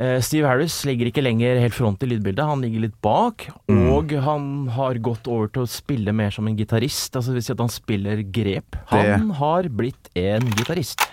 Eh, 0.00 0.20
Steve 0.24 0.48
Harris 0.48 0.78
ligger 0.88 1.10
ikke 1.10 1.24
lenger 1.24 1.58
helt 1.60 1.76
front 1.76 2.02
i 2.02 2.08
lydbildet, 2.08 2.46
han 2.48 2.62
ligger 2.64 2.86
litt 2.86 2.98
bak. 3.04 3.48
Mm. 3.68 3.82
Og 3.92 4.14
han 4.24 4.46
har 4.72 5.00
gått 5.04 5.28
over 5.28 5.52
til 5.52 5.66
å 5.66 5.70
spille 5.70 6.14
mer 6.16 6.32
som 6.32 6.48
en 6.48 6.56
gitarist, 6.56 7.12
altså 7.12 7.32
det 7.32 7.42
vil 7.42 7.48
si 7.48 7.52
at 7.52 7.64
han 7.64 7.72
spiller 7.72 8.22
grep. 8.32 8.78
Han 8.92 9.34
har 9.36 9.68
blitt 9.68 10.08
en 10.16 10.48
gitarist. 10.56 11.04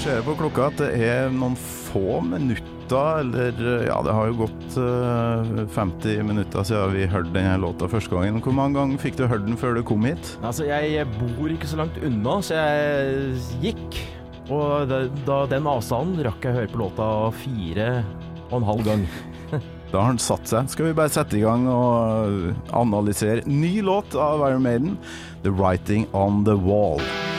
Ser 0.00 0.22
på 0.24 0.32
klokka 0.34 0.70
at 0.70 0.78
det 0.80 0.88
er 1.04 1.28
noen 1.32 1.54
få 1.60 2.22
minutter, 2.24 2.79
eller 2.96 3.86
ja, 3.86 3.96
det 4.04 4.14
har 4.14 4.30
jo 4.30 4.38
gått 4.42 4.76
uh, 4.80 5.66
50 5.74 6.22
minutter 6.26 6.66
siden 6.66 6.94
vi 6.94 7.08
hørte 7.10 7.32
denne 7.34 7.56
låta 7.62 7.88
første 7.90 8.14
gangen. 8.14 8.40
Hvor 8.44 8.56
mange 8.56 8.78
ganger 8.78 9.02
fikk 9.02 9.18
du 9.20 9.26
hørt 9.30 9.46
den 9.46 9.58
før 9.60 9.78
du 9.78 9.84
kom 9.86 10.06
hit? 10.08 10.34
Altså, 10.42 10.66
jeg 10.68 11.06
bor 11.18 11.52
ikke 11.52 11.70
så 11.70 11.80
langt 11.82 12.00
unna, 12.02 12.38
så 12.44 12.58
jeg 12.58 13.34
gikk. 13.64 14.00
Og 14.50 14.88
da, 14.90 15.04
da 15.26 15.42
den 15.50 15.68
avstanden 15.70 16.24
rakk 16.26 16.42
jeg 16.42 16.56
å 16.56 16.58
høre 16.58 16.72
på 16.72 16.80
låta 16.82 17.10
fire 17.44 17.90
og 18.50 18.56
en 18.60 18.70
halv 18.72 18.88
gang. 18.88 19.04
Da 19.90 20.04
har 20.04 20.12
den 20.12 20.20
satt 20.22 20.46
seg. 20.46 20.68
Skal 20.70 20.86
vi 20.86 20.92
bare 20.94 21.10
sette 21.10 21.34
i 21.34 21.42
gang 21.42 21.64
og 21.66 22.52
analysere 22.78 23.42
ny 23.50 23.80
låt 23.82 24.14
av 24.14 24.44
Iron 24.46 24.62
Maiden, 24.62 24.94
'The 25.42 25.50
Writing 25.50 26.06
On 26.14 26.44
The 26.46 26.54
Wall'. 26.54 27.29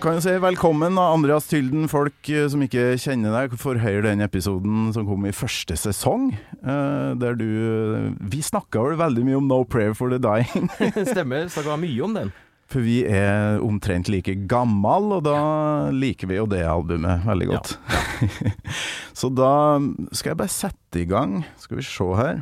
Kan 0.00 0.16
jo 0.16 0.20
si 0.24 0.32
velkommen, 0.40 0.96
Andreas 0.96 1.48
Tylden. 1.50 1.84
Folk 1.90 2.28
eh, 2.32 2.46
som 2.48 2.62
ikke 2.64 2.94
kjenner 3.00 3.34
deg, 3.36 3.56
får 3.60 3.80
høre 3.82 4.04
den 4.06 4.24
episoden 4.24 4.88
som 4.94 5.04
kom 5.08 5.26
i 5.28 5.32
første 5.36 5.76
sesong. 5.76 6.30
eh, 6.62 7.10
der 7.20 7.36
du 7.36 8.14
Vi 8.32 8.40
snakka 8.40 8.80
vel 8.80 8.96
veldig 9.00 9.24
mye 9.26 9.40
om 9.40 9.48
No 9.48 9.64
Prayer 9.64 9.92
for 9.94 10.08
the 10.08 10.18
Dying. 10.18 10.70
Stemmer, 11.12 11.50
snakka 11.52 11.76
mye 11.80 12.00
om 12.06 12.16
den. 12.16 12.32
For 12.70 12.86
vi 12.86 13.02
er 13.04 13.60
omtrent 13.66 14.08
like 14.08 14.32
gammel, 14.48 15.10
og 15.18 15.24
da 15.26 15.90
liker 15.92 16.30
vi 16.30 16.38
jo 16.38 16.46
det 16.48 16.62
albumet 16.64 17.26
veldig 17.26 17.50
godt. 17.50 17.74
Så 19.20 19.28
da 19.34 19.52
skal 20.14 20.32
jeg 20.32 20.40
bare 20.40 20.54
sette 20.54 21.02
i 21.02 21.08
gang, 21.10 21.42
skal 21.60 21.80
vi 21.80 21.84
se 21.84 22.08
her. 22.22 22.40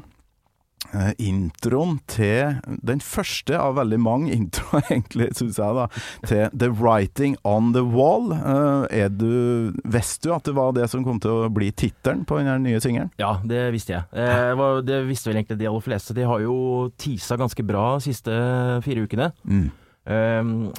Eh, 0.96 1.10
introen 1.20 1.98
til 2.08 2.56
den 2.80 3.02
første 3.04 3.56
av 3.60 3.76
veldig 3.76 3.98
mange 4.00 4.32
introer, 4.38 4.86
egentlig, 4.88 5.30
syns 5.36 5.58
jeg, 5.60 5.76
da. 5.76 5.86
Til 6.24 6.54
The 6.56 6.70
Writing 6.72 7.36
On 7.48 7.72
The 7.76 7.84
Wall. 7.84 8.32
Eh, 8.32 9.02
er 9.04 9.12
du 9.12 9.74
Visste 9.88 10.28
du 10.28 10.34
at 10.36 10.48
det 10.48 10.56
var 10.56 10.72
det 10.76 10.88
som 10.90 11.04
kom 11.04 11.20
til 11.22 11.44
å 11.44 11.52
bli 11.52 11.70
tittelen 11.76 12.24
på 12.28 12.40
den 12.40 12.64
nye 12.64 12.80
singelen? 12.82 13.12
Ja, 13.20 13.36
det 13.44 13.68
visste 13.74 13.98
jeg. 13.98 14.08
Eh, 14.16 14.64
det 14.86 15.02
visste 15.08 15.30
vel 15.30 15.42
egentlig 15.42 15.60
de 15.60 15.68
aller 15.68 15.84
fleste. 15.84 16.16
De 16.16 16.26
har 16.28 16.42
jo 16.44 16.88
tisa 17.00 17.36
ganske 17.40 17.64
bra 17.66 17.90
de 17.98 18.08
siste 18.08 18.40
fire 18.84 19.04
ukene. 19.04 19.30
Mm. 19.44 19.68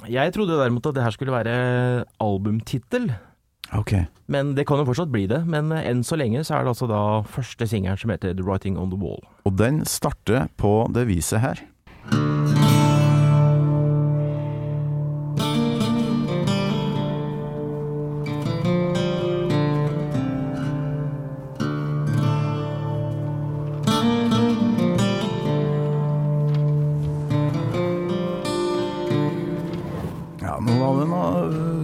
Jeg 0.09 0.33
trodde 0.33 0.55
derimot 0.57 0.87
at 0.89 0.95
det 0.97 1.03
her 1.05 1.13
skulle 1.13 1.35
være 1.35 1.51
albumtittel. 2.23 3.11
Ok. 3.77 3.93
Men 4.25 4.55
det 4.55 4.65
kan 4.65 4.81
jo 4.81 4.85
fortsatt 4.89 5.11
bli 5.13 5.25
det. 5.29 5.43
Men 5.49 5.71
eh, 5.71 5.85
enn 5.89 6.03
så 6.05 6.17
lenge 6.19 6.43
så 6.45 6.57
er 6.57 6.65
det 6.65 6.73
altså 6.73 6.89
da 6.89 7.01
første 7.29 7.67
singelen 7.69 7.99
som 7.99 8.13
heter 8.13 8.33
The 8.37 8.45
Writing 8.45 8.77
On 8.79 8.91
The 8.93 8.99
Wall. 9.01 9.21
Og 9.45 9.57
den 9.57 9.83
starter 9.85 10.49
på 10.57 10.87
det 10.93 11.07
viset 11.09 11.43
her. 11.45 11.65
Ja, 30.39 30.55
nå 30.63 30.73
var 30.79 31.01
det 31.01 31.09
noe, 31.11 31.78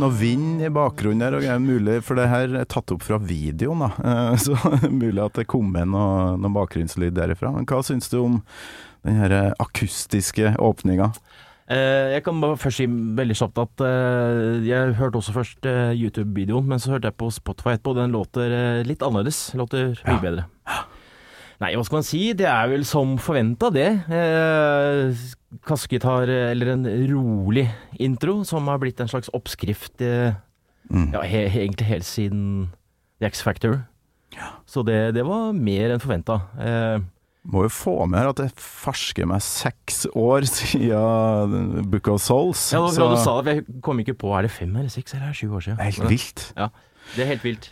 noe 0.00 0.14
vind 0.18 0.62
i 0.64 0.70
bakgrunnen 0.72 1.22
her, 1.24 1.34
og 1.38 1.42
det 1.44 1.50
er 1.52 1.62
mulig, 1.62 1.98
for 2.06 2.18
det 2.18 2.28
her 2.30 2.54
er 2.60 2.68
tatt 2.70 2.90
opp 2.94 3.02
fra 3.06 3.18
videoen, 3.22 3.84
da. 3.86 3.90
det 4.32 4.40
Så 4.46 4.56
mulig 4.90 5.22
at 5.24 5.38
det 5.40 5.46
kom 5.50 5.70
med 5.74 5.90
noe, 5.92 6.36
noe 6.40 6.54
bakgrunnslyd 6.54 7.16
derifra. 7.18 7.52
Men 7.54 7.66
hva 7.68 7.82
syns 7.86 8.08
du 8.12 8.18
om 8.22 8.40
den 9.06 9.18
her 9.20 9.54
akustiske 9.62 10.54
åpninga? 10.58 11.12
Eh, 11.68 12.14
jeg 12.14 12.22
kan 12.24 12.38
bare 12.40 12.56
først 12.56 12.80
si 12.80 12.86
veldig 12.88 13.34
kjapt 13.36 13.58
at 13.60 13.82
eh, 13.84 14.62
jeg 14.64 14.94
hørte 14.96 15.20
også 15.20 15.34
først 15.36 15.66
eh, 15.68 15.90
YouTube-videoen, 16.00 16.64
men 16.70 16.80
så 16.80 16.94
hørte 16.94 17.10
jeg 17.10 17.18
på 17.20 17.28
Spotify 17.34 17.74
etterpå, 17.76 17.92
og 17.92 18.00
den 18.00 18.14
låter 18.16 18.54
eh, 18.56 18.84
litt 18.88 19.04
annerledes. 19.04 19.50
Låter 19.58 19.92
mye 20.06 20.16
Ja. 20.16 20.22
bedre. 20.24 20.46
Nei, 21.58 21.72
hva 21.74 21.82
skal 21.84 21.98
man 21.98 22.06
si? 22.06 22.20
Det 22.38 22.46
er 22.46 22.68
vel 22.70 22.84
som 22.86 23.16
forventa, 23.18 23.68
det. 23.74 23.88
Eh, 24.14 25.10
Kassegitar, 25.66 26.30
eh, 26.30 26.52
eller 26.52 26.74
en 26.76 26.84
rolig 27.10 27.64
intro, 27.98 28.44
som 28.46 28.68
har 28.70 28.78
blitt 28.78 29.00
en 29.02 29.10
slags 29.10 29.30
oppskrift 29.34 30.00
eh, 30.06 30.34
Mm. 30.88 31.10
ja, 31.12 31.20
he, 31.20 31.42
egentlig 31.52 31.84
helt 31.84 32.06
siden 32.08 32.44
The 33.20 33.26
X 33.28 33.42
Factor. 33.44 33.74
Ja. 34.32 34.54
Så 34.64 34.80
det, 34.88 35.12
det 35.18 35.20
var 35.26 35.50
mer 35.52 35.90
enn 35.92 36.00
forventa. 36.00 36.38
Eh, 36.56 37.02
Må 37.44 37.66
jo 37.66 37.68
få 37.68 38.06
med 38.08 38.22
her 38.22 38.30
at 38.30 38.40
det 38.40 38.46
fersker 38.56 39.28
meg 39.28 39.42
seks 39.44 40.06
år 40.16 40.46
siden 40.48 41.90
Book 41.92 42.08
of 42.08 42.22
Souls. 42.24 42.62
ja, 42.72 42.78
det 42.80 42.86
var 42.86 42.94
så 42.96 43.02
bra 43.04 43.10
du 43.10 43.20
sa 43.20 43.34
det, 43.42 43.44
for 43.44 43.52
jeg 43.74 43.82
kom 43.84 44.00
ikke 44.00 44.16
på 44.16 44.32
Er 44.38 44.48
det 44.48 44.50
fem 44.54 44.72
eller 44.80 44.88
seks 44.88 45.12
eller 45.12 45.26
er 45.28 45.34
det 45.36 45.40
sju 45.42 45.52
år 45.58 45.66
siden? 45.66 45.76
det 45.76 45.84
er 45.84 45.92
helt 45.98 46.10
vilt. 46.14 46.46
Ja, 46.56 46.70
det 47.16 47.20
er 47.26 47.30
helt 47.34 47.44
vilt. 47.50 47.68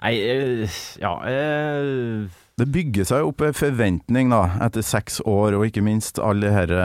Nei, 0.00 0.14
eh, 0.24 0.80
ja 1.04 1.12
eh, 1.28 2.40
Det 2.54 2.68
bygger 2.70 3.06
seg 3.08 3.26
opp 3.26 3.42
en 3.42 3.56
forventning 3.56 4.28
da, 4.30 4.44
etter 4.62 4.84
seks 4.86 5.16
år, 5.26 5.56
og 5.58 5.64
ikke 5.66 5.82
minst 5.82 6.20
alle 6.22 6.52
herre 6.54 6.84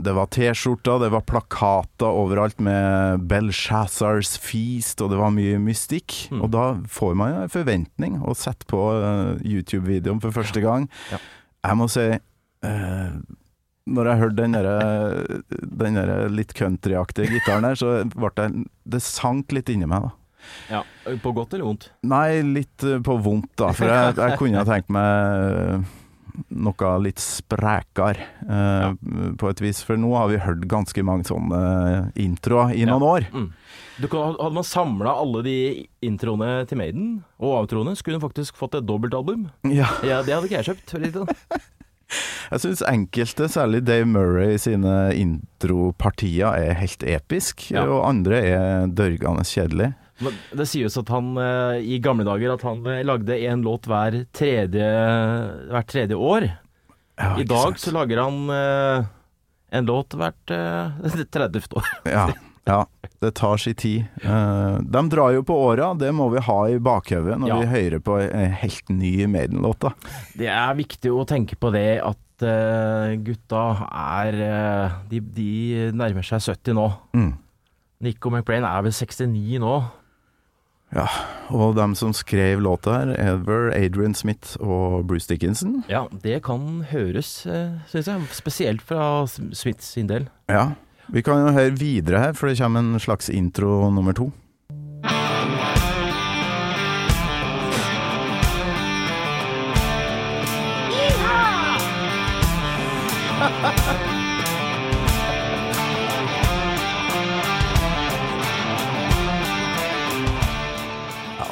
Det 0.00 0.14
var 0.16 0.30
T-skjorter, 0.32 1.02
det 1.02 1.10
var 1.12 1.26
plakater 1.28 2.08
overalt 2.08 2.56
med 2.64 3.26
Belshazzars 3.28 4.38
feast, 4.40 5.02
og 5.04 5.12
det 5.12 5.18
var 5.20 5.34
mye 5.36 5.58
mystikk. 5.60 6.22
Mm. 6.32 6.40
Og 6.40 6.48
da 6.54 6.64
får 6.88 7.18
man 7.20 7.34
jo 7.34 7.42
en 7.44 7.52
forventning, 7.52 8.16
og 8.24 8.38
setter 8.40 8.70
på 8.72 8.80
uh, 8.96 9.36
YouTube-videoen 9.44 10.22
for 10.24 10.32
første 10.32 10.64
gang. 10.64 10.88
Ja. 11.12 11.20
Jeg 11.68 11.80
må 11.82 11.90
si 11.92 12.06
uh, 12.16 13.20
når 13.90 14.08
jeg 14.08 14.20
hørte 14.22 14.38
den 14.40 14.56
derre- 14.56 15.42
den 15.84 16.00
der 16.00 16.32
litt 16.32 16.56
countryaktige 16.56 17.28
gitaren 17.34 17.68
der, 17.68 17.76
så 17.76 17.92
ble 18.08 18.32
det 18.40 18.48
Det 18.88 19.02
sank 19.04 19.52
litt 19.52 19.68
inni 19.68 19.84
meg, 19.90 20.08
da. 20.08 20.16
Ja, 20.70 20.82
På 21.22 21.32
godt 21.36 21.54
eller 21.54 21.64
vondt? 21.68 21.88
Nei, 22.02 22.40
litt 22.42 22.84
eh, 22.84 22.98
på 23.04 23.16
vondt, 23.22 23.52
da. 23.60 23.72
For 23.76 23.86
jeg, 23.90 24.16
jeg 24.20 24.38
kunne 24.40 24.62
ha 24.62 24.68
tenkt 24.68 24.90
meg 24.94 25.48
eh, 25.50 25.96
noe 26.56 26.90
litt 27.04 27.20
sprekere, 27.20 28.22
eh, 28.48 28.92
på 29.40 29.50
et 29.50 29.60
vis. 29.60 29.82
For 29.84 29.98
nå 30.00 30.12
har 30.16 30.30
vi 30.30 30.38
hørt 30.40 30.62
ganske 30.70 31.02
mange 31.04 31.26
sånne 31.28 31.60
eh, 31.90 32.22
introer 32.24 32.72
i 32.76 32.84
Ja. 32.86 32.92
noen 32.94 33.02
år. 33.08 33.26
Mm. 33.34 33.50
Du 34.00 34.06
kan, 34.08 34.32
hadde 34.40 34.56
man 34.56 34.64
samla 34.64 35.12
alle 35.20 35.42
de 35.44 35.56
introene 36.08 36.64
til 36.70 36.78
Maiden, 36.80 37.08
og 37.42 37.58
outroene, 37.66 37.92
skulle 37.98 38.16
hun 38.16 38.24
faktisk 38.30 38.56
fått 38.56 38.78
et 38.78 38.86
dobbeltalbum. 38.88 39.50
Ja, 39.68 39.90
Ja, 40.06 40.22
det 40.24 40.32
hadde 40.32 40.48
ikke 40.48 40.62
jeg 40.62 40.70
kjøpt. 40.70 40.94
sånn. 41.12 41.28
jeg 42.54 42.62
syns 42.64 42.80
enkelte, 42.88 43.50
særlig 43.52 43.82
Dave 43.84 44.08
Murray 44.08 44.56
sine 44.58 45.10
intropartier, 45.14 46.48
er 46.56 46.78
helt 46.80 47.04
episk, 47.04 47.66
Ja. 47.70 47.84
og 47.84 48.06
andre 48.08 48.40
er 48.40 48.86
dørgende 48.88 49.44
kjedelig. 49.44 49.92
Det 50.20 50.66
sies 50.68 50.96
at 51.00 51.08
han 51.12 51.32
eh, 51.40 51.78
i 51.94 51.98
gamle 52.02 52.26
dager 52.28 52.52
at 52.54 52.64
han 52.66 52.84
eh, 52.88 53.00
lagde 53.08 53.38
en 53.48 53.62
låt 53.64 53.88
hver 53.88 54.18
tredje, 54.36 54.90
hvert 55.70 55.88
tredje 55.88 56.18
år. 56.18 56.46
Ja, 57.20 57.32
I 57.40 57.46
dag 57.48 57.70
sant? 57.70 57.80
så 57.80 57.94
lager 57.96 58.20
han 58.20 58.38
eh, 58.52 59.08
en 59.80 59.88
låt 59.88 60.16
hvert 60.18 60.52
uh, 60.56 61.24
30. 61.32 61.66
år. 61.80 61.88
Ja, 62.10 62.26
ja, 62.68 62.78
det 63.22 63.30
tar 63.38 63.60
sin 63.60 63.76
tid. 63.80 64.08
De 64.20 65.02
drar 65.12 65.32
jo 65.34 65.44
på 65.46 65.56
åra, 65.70 65.92
det 65.96 66.10
må 66.14 66.28
vi 66.34 66.42
ha 66.44 66.58
i 66.68 66.78
bakhodet 66.82 67.38
når 67.40 67.48
Ja. 67.54 67.58
vi 67.62 67.70
hører 67.72 68.02
på 68.04 68.18
en 68.20 68.56
helt 68.60 68.92
ny 68.92 69.14
Maiden-låt. 69.30 69.88
Det 70.36 70.50
er 70.52 70.74
viktig 70.78 71.12
å 71.14 71.24
tenke 71.28 71.56
på 71.56 71.72
det 71.74 72.00
at 72.04 72.18
gutta 73.24 73.62
er 73.90 74.36
de, 75.10 75.20
de 75.20 75.50
nærmer 75.96 76.24
seg 76.24 76.44
70 76.44 76.76
nå. 76.76 76.86
Mm. 77.16 77.32
Nico 78.04 78.30
McBrain 78.32 78.64
er 78.64 78.84
vel 78.86 78.94
69 78.96 79.58
nå. 79.60 79.74
Ja, 80.90 81.06
og 81.54 81.76
dem 81.78 81.94
som 81.94 82.12
skrev 82.16 82.60
låta 82.64 82.96
her, 82.96 83.12
Ever, 83.14 83.70
Adrian 83.76 84.14
Smith 84.14 84.56
og 84.58 85.06
Bruce 85.06 85.30
Dickinson. 85.30 85.84
Ja, 85.90 86.06
det 86.24 86.40
kan 86.46 86.82
høres, 86.90 87.46
uh, 87.46 87.78
syns 87.92 88.10
jeg. 88.10 88.30
Spesielt 88.34 88.82
fra 88.82 89.26
Smiths 89.30 89.62
Smith 89.62 89.86
sin 89.86 90.10
del. 90.10 90.26
Ja, 90.50 90.72
vi 91.10 91.22
kan 91.26 91.44
jo 91.44 91.54
høre 91.54 91.78
videre 91.78 92.24
her, 92.24 92.34
for 92.38 92.50
det 92.50 92.58
kommer 92.58 92.82
en 92.82 92.98
slags 93.02 93.30
intro 93.30 93.90
nummer 93.90 94.14
to. 94.18 94.32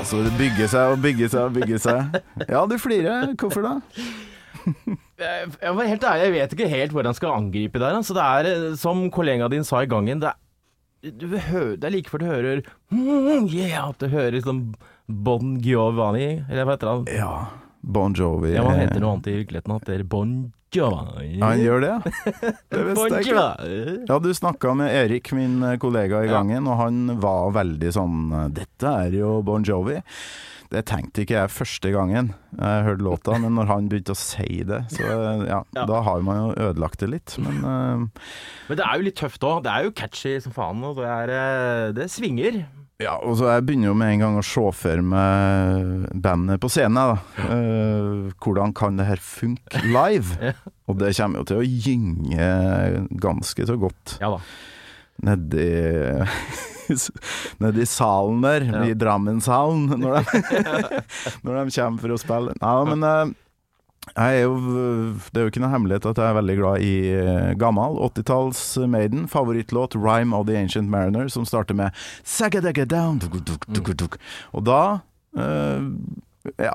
Altså 0.08 0.16
Så 0.16 0.24
det 0.24 0.38
bygger 0.38 0.68
seg 0.72 0.94
og 0.94 1.02
bygger 1.04 1.28
seg 1.28 1.42
og 1.44 1.54
bygger 1.58 1.80
seg. 1.84 2.18
Ja, 2.48 2.64
du 2.64 2.78
flirer. 2.80 3.34
Hvorfor 3.36 3.64
da? 3.64 3.74
Jeg, 5.18 5.72
var 5.74 5.88
helt 5.88 6.04
ærlig, 6.04 6.24
jeg 6.24 6.32
vet 6.32 6.52
ikke 6.54 6.68
helt 6.70 6.92
hvordan 6.94 7.12
jeg 7.12 7.18
skal 7.18 7.34
angripe 7.34 7.80
der. 7.82 7.96
Altså, 7.98 8.14
det 8.16 8.24
er, 8.24 8.48
eh, 8.48 8.76
som 8.78 9.10
kollegaen 9.12 9.52
din 9.52 9.66
sa 9.66 9.82
i 9.82 9.90
gangen, 9.90 10.20
det 10.22 10.30
er, 10.30 11.12
du 11.12 11.26
hører, 11.36 11.76
det 11.76 11.88
er 11.88 11.94
like 11.94 12.10
før 12.10 12.22
du 12.22 12.26
hører 12.26 12.62
mm, 12.90 13.46
yeah, 13.54 13.88
at 13.88 14.00
du 14.00 14.08
hører 14.10 14.40
sånn 14.42 14.62
Bon 15.08 15.56
Giovanni, 15.62 16.42
eller 16.48 16.66
hva 16.66 16.74
heter 16.76 16.90
han? 16.90 17.04
Ja, 17.12 17.32
Bon 17.82 18.14
Jovi. 18.14 18.54
Ja, 18.56 18.64
Han 18.68 18.78
heter 18.80 19.00
noe 19.00 19.12
annet 19.16 19.28
i 19.30 19.36
virkeligheten. 19.42 19.70
Han 19.74 19.80
heter 19.84 20.02
Bon 20.04 20.32
Giovanni. 20.74 21.38
Han 21.40 21.60
gjør 21.62 21.80
det, 21.80 21.88
ja? 21.94 22.00
Det 22.68 22.82
Bon 22.84 22.90
visste 22.90 23.22
jeg 23.22 23.30
ikke. 23.30 23.46
Ja, 24.10 24.18
du 24.20 24.28
snakka 24.36 24.74
med 24.76 24.92
Erik, 24.92 25.32
min 25.36 25.62
eh, 25.64 25.78
kollega 25.80 26.24
i 26.24 26.28
Ja. 26.28 26.38
gangen, 26.40 26.66
og 26.68 26.76
han 26.82 27.20
var 27.22 27.52
veldig 27.56 27.92
sånn 27.96 28.18
Dette 28.52 28.92
er 29.06 29.16
jo 29.16 29.38
Bon 29.46 29.64
Jovi. 29.64 29.96
Det 30.68 30.82
tenkte 30.84 31.22
ikke 31.24 31.38
jeg 31.38 31.48
første 31.54 31.90
gangen 31.94 32.26
jeg 32.58 32.82
hørte 32.84 33.00
låta, 33.06 33.38
men 33.40 33.54
når 33.56 33.70
han 33.70 33.86
begynte 33.88 34.12
å 34.12 34.18
si 34.20 34.58
det, 34.68 34.82
så 34.92 35.06
eh, 35.08 35.46
ja, 35.48 35.62
Ja. 35.78 35.86
da 35.88 36.02
har 36.04 36.20
man 36.26 36.42
jo 36.42 36.50
ødelagt 36.66 37.00
det 37.00 37.08
litt. 37.14 37.38
Men 37.40 37.62
uh... 37.64 38.04
Men 38.68 38.76
det 38.76 38.84
er 38.84 38.98
jo 39.00 39.06
litt 39.08 39.16
tøft 39.16 39.40
òg. 39.48 39.62
Det 39.64 39.72
er 39.72 39.86
jo 39.88 39.94
catchy 39.96 40.34
som 40.44 40.52
faen. 40.52 40.84
Og 40.84 41.00
det, 41.00 41.08
er, 41.08 41.32
eh, 41.38 41.92
det 41.96 42.10
svinger. 42.12 42.66
Ja, 42.98 43.12
og 43.22 43.36
så 43.38 43.46
jeg 43.52 43.62
begynner 43.68 43.92
jo 43.92 43.96
med 43.98 44.10
en 44.16 44.22
gang 44.24 44.38
å 44.40 44.42
se 44.46 44.64
for 44.74 45.02
meg 45.06 46.08
bandet 46.24 46.58
på 46.62 46.70
scenen. 46.72 46.98
Da. 46.98 47.44
Uh, 47.46 48.32
hvordan 48.42 48.74
kan 48.74 48.98
det 48.98 49.06
her 49.10 49.22
funke 49.22 49.84
live? 49.86 50.34
Ja. 50.48 50.54
Og 50.88 50.96
det 51.02 51.10
kommer 51.18 51.42
jo 51.42 51.48
til 51.50 51.58
å 51.60 51.66
gynge 51.68 52.46
ganske 53.20 53.66
så 53.68 53.74
godt. 53.76 54.14
Ja 54.22 54.30
da. 54.32 54.38
nedi 55.28 55.66
Nedi 57.60 57.84
salen 57.84 58.40
der, 58.40 58.64
Ja. 58.64 58.82
i 58.88 58.94
Drammenshallen, 58.96 59.90
når 60.00 60.24
de, 60.24 60.40
når 61.44 61.58
de 61.68 61.74
kommer 61.76 62.00
for 62.00 62.14
å 62.14 62.18
spille. 62.22 62.54
Nei, 62.62 62.72
men 62.88 63.04
eh, 63.04 63.34
jeg 64.08 64.38
er 64.38 64.44
jo 64.46 64.54
Det 65.32 65.36
er 65.40 65.44
jo 65.46 65.50
ikke 65.52 65.62
noe 65.62 65.72
hemmelighet 65.72 66.06
at 66.10 66.20
jeg 66.20 66.30
er 66.30 66.38
veldig 66.38 66.56
glad 66.60 66.84
i 66.84 66.92
eh, 67.12 67.50
gammel 67.60 67.98
80-talls 68.08 68.62
Maiden. 68.88 69.26
Favorittlåt 69.28 69.94
'Rhyme 69.98 70.34
of 70.36 70.46
the 70.46 70.56
Ancient 70.56 70.88
Mariner', 70.90 71.28
som 71.28 71.44
starter 71.44 71.74
med 71.74 71.90
down 72.88 73.18
duk, 73.18 73.44
duk, 73.44 73.66
duk, 73.66 73.96
duk. 73.96 74.18
Og 74.52 74.64
da 74.64 74.98
øh, 75.36 75.92
Ja, 76.58 76.72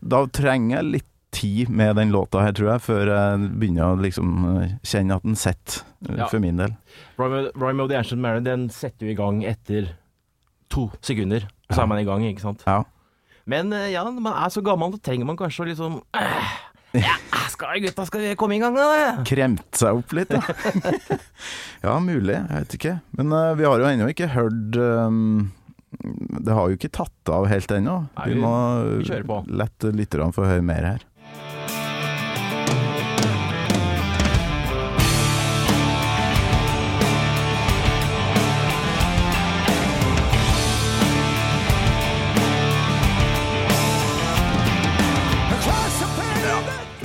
da 0.00 0.26
trenger 0.26 0.76
jeg 0.78 0.84
litt 0.84 1.10
tid 1.36 1.68
med 1.68 1.96
den 1.96 2.10
låta 2.14 2.40
her, 2.40 2.52
tror 2.52 2.70
jeg, 2.70 2.80
før 2.80 3.10
jeg 3.10 3.50
begynner 3.60 3.92
å 3.92 4.00
liksom 4.00 4.60
eh, 4.62 4.70
kjenne 4.86 5.16
at 5.18 5.22
den 5.26 5.36
sitter, 5.36 5.82
Ja. 6.16 6.26
for 6.30 6.38
min 6.40 6.56
del. 6.56 6.72
Rhyme 7.18 7.50
Rhyme 7.54 7.82
of 7.82 7.90
the 7.90 7.96
Ancient 7.98 8.22
Mariner 8.22 8.44
den 8.44 8.68
setter 8.70 9.06
jo 9.06 9.12
i 9.12 9.18
gang 9.18 9.42
etter 9.44 9.90
to 10.70 10.90
sekunder. 11.02 11.48
Så 11.70 11.82
er 11.82 11.86
man 11.90 11.98
i 11.98 12.04
gang, 12.06 12.22
ikke 12.24 12.40
sant. 12.46 12.62
Ja. 12.66 12.84
Men 13.50 13.72
eh, 13.74 13.90
ja, 13.94 14.02
når 14.06 14.22
man 14.22 14.38
er 14.42 14.52
så 14.52 14.62
gammel, 14.64 14.96
så 14.96 15.02
trenger 15.06 15.28
man 15.28 15.38
kanskje 15.38 15.64
å 15.64 15.68
liksom 15.70 16.00
Ja, 16.96 17.16
skal 17.52 17.82
gutta, 17.84 18.06
skal 18.08 18.24
vi 18.24 18.32
komme 18.38 18.56
i 18.56 18.62
gang, 18.62 18.76
da? 18.76 19.24
kremt 19.28 19.78
seg 19.78 20.00
opp 20.00 20.14
litt, 20.16 20.32
ja. 20.32 20.40
ja, 21.86 21.98
mulig. 22.02 22.36
Jeg 22.36 22.64
vet 22.64 22.76
ikke. 22.78 22.94
Men 23.18 23.34
uh, 23.34 23.52
vi 23.58 23.66
har 23.68 23.82
jo 23.82 23.88
ennå 23.90 24.08
ikke 24.12 24.30
hørt 24.32 24.78
um, 24.80 25.50
Det 26.00 26.56
har 26.56 26.70
jo 26.70 26.78
ikke 26.78 26.92
tatt 26.98 27.32
av 27.32 27.48
helt 27.50 27.76
ennå. 27.76 27.98
Vi 28.26 28.38
må 28.40 28.54
la 29.46 29.68
lytterne 29.92 30.32
få 30.34 30.48
høre 30.48 30.64
mer 30.66 30.90
her. 30.94 31.06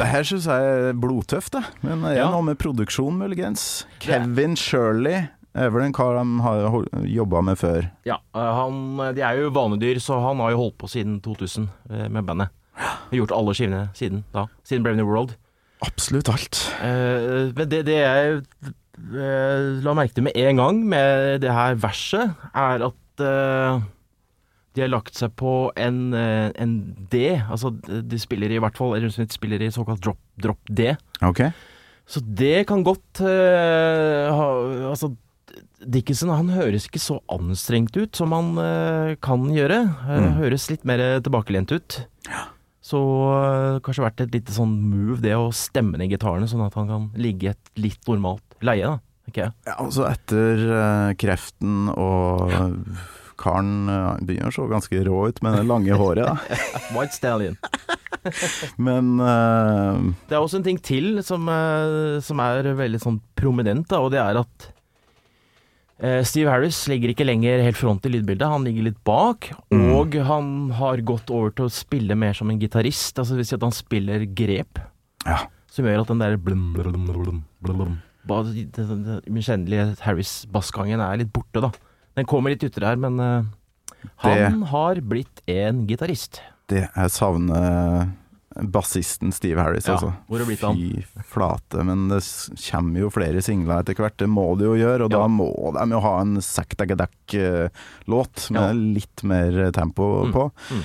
Det 0.01 0.07
her 0.09 0.25
syns 0.27 0.48
jeg 0.50 0.71
er 0.89 0.98
blodtøft, 0.98 1.53
det. 1.53 1.62
Men 1.86 2.01
det 2.06 2.15
er 2.15 2.24
Ja. 2.24 2.30
noe 2.33 2.42
med 2.48 2.57
produksjon, 2.62 3.18
muligens. 3.21 3.86
Kevin 4.01 4.56
Shirley 4.57 5.27
er 5.53 5.69
vel 5.69 5.83
en 5.83 5.94
kar 5.94 6.15
de 6.18 6.42
har 6.42 6.86
jobba 7.06 7.42
med 7.44 7.57
før. 7.59 7.89
Ja, 8.07 8.18
eh, 8.33 8.53
han, 8.57 8.98
de 9.15 9.21
er 9.21 9.38
jo 9.42 9.51
vanedyr, 9.51 10.00
så 10.01 10.18
han 10.24 10.39
har 10.44 10.51
jo 10.56 10.57
holdt 10.63 10.77
på 10.81 10.89
siden 10.89 11.19
2000 11.21 11.69
eh, 11.92 12.07
med 12.09 12.25
bandet. 12.25 12.50
Har 12.81 13.12
gjort 13.19 13.31
alle 13.36 13.53
skivene 13.53 13.81
siden 13.94 14.24
da. 14.33 14.48
Siden 14.65 14.83
Brave 14.83 14.95
New 14.98 15.06
World. 15.09 15.36
Absolutt 15.86 16.30
alt. 16.30 16.62
Eh, 16.81 17.51
men 17.57 17.69
det, 17.69 17.83
det 17.86 17.97
jeg 18.00 18.42
eh, 19.12 19.81
la 19.83 19.94
merke 19.97 20.13
til 20.18 20.24
med 20.27 20.38
en 20.38 20.62
gang 20.62 20.81
med 20.88 21.42
det 21.44 21.51
her 21.51 21.75
verset, 21.81 22.33
er 22.56 22.86
at 22.88 23.25
eh, 23.25 23.81
de 24.75 24.83
har 24.85 24.91
lagt 24.91 25.18
seg 25.19 25.33
på 25.35 25.71
en, 25.75 26.13
eh, 26.15 26.51
en 26.63 26.75
D. 27.12 27.35
Altså, 27.51 27.73
de 27.83 28.19
spiller 28.21 28.53
i 28.56 28.59
hvert 28.62 28.77
fall 28.79 28.95
Rundsnitt 28.95 29.33
spiller 29.35 29.62
i 29.65 29.71
såkalt 29.73 30.01
drop, 30.03 30.19
drop 30.39 30.59
D. 30.71 30.94
Ok. 31.27 31.44
Så 32.07 32.21
det 32.23 32.65
kan 32.68 32.81
godt 32.83 33.21
uh, 33.23 34.31
ha 34.31 34.47
Altså, 34.91 35.12
Dickinson 35.81 36.29
han 36.33 36.50
høres 36.53 36.88
ikke 36.88 37.00
så 37.01 37.19
anstrengt 37.31 37.95
ut 37.97 38.15
som 38.15 38.33
han 38.35 38.50
uh, 38.59 39.13
kan 39.23 39.47
gjøre. 39.51 39.81
Han 40.07 40.25
Mm. 40.31 40.33
Høres 40.39 40.69
litt 40.71 40.83
mer 40.88 41.01
tilbakelent 41.23 41.71
ut. 41.73 42.01
Ja. 42.29 42.47
Så 42.81 42.97
uh, 42.97 43.79
kanskje 43.85 44.03
vært 44.06 44.21
et 44.25 44.35
lite 44.35 44.53
sånn 44.56 44.73
move, 44.91 45.19
det 45.23 45.35
å 45.38 45.51
stemme 45.56 45.97
ned 46.00 46.12
gitarene, 46.13 46.47
sånn 46.50 46.63
at 46.65 46.75
han 46.79 46.89
kan 46.89 47.09
ligge 47.19 47.51
et 47.53 47.71
litt 47.81 48.01
normalt 48.09 48.44
leie, 48.65 48.88
da. 48.88 49.00
Okay. 49.31 49.47
Ja, 49.68 49.77
altså 49.79 50.07
etter 50.09 50.63
uh, 50.68 51.12
kreften 51.15 51.88
og 51.94 52.51
karen 53.41 53.89
eh, 53.89 54.03
han 54.11 54.27
begynner 54.27 54.51
å 54.51 54.55
se 54.55 54.67
ganske 54.71 55.03
rå 55.07 55.23
ut 55.31 55.41
med 55.45 55.57
det 55.57 55.65
lange 55.69 55.97
håret, 55.97 56.27
da. 56.27 56.59
White 56.95 57.17
Stallion. 57.17 57.57
Men 58.88 59.15
uh, 59.17 59.97
Det 60.29 60.35
er 60.35 60.41
også 60.41 60.59
en 60.59 60.67
ting 60.67 60.77
til 60.83 61.23
som, 61.25 61.47
eh, 61.49 62.19
som 62.23 62.41
er 62.43 62.69
veldig 62.77 63.01
sånn 63.01 63.17
prominent, 63.38 63.88
da, 63.89 64.01
og 64.03 64.11
det 64.13 64.21
er 64.21 64.41
at 64.43 64.67
uh, 66.03 66.21
Steve 66.27 66.51
Harris 66.53 66.83
ligger 66.91 67.13
ikke 67.13 67.27
lenger 67.27 67.63
helt 67.65 67.79
front 67.79 68.05
i 68.05 68.13
lydbildet, 68.13 68.45
han 68.53 68.67
ligger 68.67 68.89
litt 68.91 69.01
bak. 69.07 69.49
Mm. 69.73 69.87
Og 69.97 70.19
han 70.27 70.53
har 70.77 71.03
gått 71.07 71.33
over 71.33 71.55
til 71.57 71.67
å 71.67 71.73
spille 71.73 72.17
mer 72.19 72.37
som 72.37 72.53
en 72.53 72.61
gitarist, 72.61 73.17
altså 73.17 73.35
det 73.35 73.44
vil 73.44 73.51
si 73.51 73.57
at 73.57 73.67
han 73.67 73.75
spiller 73.75 74.27
grep. 74.37 74.83
Ja. 75.25 75.44
Som 75.71 75.87
gjør 75.87 76.03
at 76.03 76.11
den 76.11 76.21
der 76.21 76.39
blum, 76.41 76.71
blum, 76.75 77.05
blum, 77.07 77.44
blum, 77.63 77.77
blum, 77.79 77.99
den 78.75 79.21
Umiskjennelige 79.25 79.95
Harris-bassgangen 80.03 81.01
er 81.01 81.21
litt 81.23 81.31
borte, 81.33 81.63
da. 81.63 81.71
Den 82.15 82.25
kommer 82.25 82.49
litt 82.51 82.63
uti 82.63 82.79
der, 82.83 82.95
men 82.99 83.19
uh, 83.19 83.43
han 84.25 84.63
har 84.71 84.95
blitt 85.01 85.41
en 85.47 85.85
gitarist. 85.87 86.41
det 86.67 86.89
jeg 86.95 87.09
savner 87.11 88.07
bassisten 88.67 89.31
Steve 89.31 89.61
Harris, 89.63 89.85
Ja, 89.87 89.94
altså. 89.95 90.11
hvor 90.27 90.41
er 90.41 90.45
blitt 90.45 90.63
av 90.68 90.75
Fy 90.75 91.06
flate. 91.23 91.83
Men 91.87 92.09
det 92.11 92.19
kommer 92.65 92.99
jo 92.99 93.07
flere 93.09 93.39
singler 93.41 93.80
etter 93.80 93.95
hvert, 93.95 94.18
det 94.19 94.27
må 94.27 94.57
det 94.59 94.65
jo 94.68 94.73
gjøre. 94.75 95.06
Og 95.06 95.11
Ja. 95.11 95.18
da 95.21 95.27
må 95.31 95.47
de 95.73 95.85
jo 95.95 95.99
ha 96.03 96.18
en 96.19 96.35
Sack-Daggadak-låt 96.41 98.49
med 98.51 98.61
Ja. 98.61 98.71
litt 98.73 99.23
mer 99.23 99.71
tempo 99.71 100.25
Mm. 100.25 100.31
på. 100.33 100.51
Mm. 100.69 100.83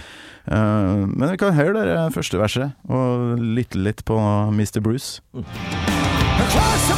Uh, 0.48 1.06
men 1.10 1.30
vi 1.30 1.36
kan 1.36 1.52
høre 1.54 1.72
det 1.84 2.12
første 2.14 2.38
verset, 2.38 2.72
og 2.88 3.36
lytte 3.38 3.74
litt 3.82 4.04
på 4.04 4.16
Mr. 4.54 4.80
Bruce. 4.80 5.20
Across 5.34 6.90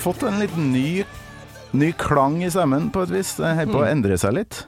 har 0.00 0.14
fått 0.14 0.22
en 0.24 0.40
liten 0.40 0.70
ny, 0.72 1.04
ny 1.76 1.92
klang 2.00 2.40
i 2.40 2.50
stemmen 2.50 2.88
på 2.94 3.04
et 3.04 3.12
vis. 3.12 3.34
Det 3.36 3.52
holder 3.52 3.72
på 3.74 3.82
å 3.82 3.88
endre 3.88 4.16
seg 4.20 4.38
litt. 4.38 4.62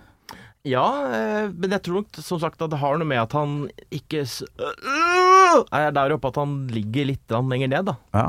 Ja, 0.68 0.84
eh, 1.08 1.48
men 1.48 1.72
jeg 1.74 1.82
tror 1.86 2.02
nok 2.02 2.20
som 2.22 2.38
sagt 2.38 2.60
at 2.62 2.70
det 2.70 2.78
har 2.78 3.00
noe 3.00 3.08
med 3.08 3.18
at 3.24 3.32
han 3.34 3.64
ikke 3.90 4.22
er 4.22 5.96
der 5.96 6.14
oppe 6.14 6.30
at 6.30 6.38
han 6.38 6.68
ligger 6.70 7.08
litt 7.08 7.34
lenger 7.34 7.72
ned, 7.72 7.90
da. 7.90 7.96
Ja, 8.14 8.28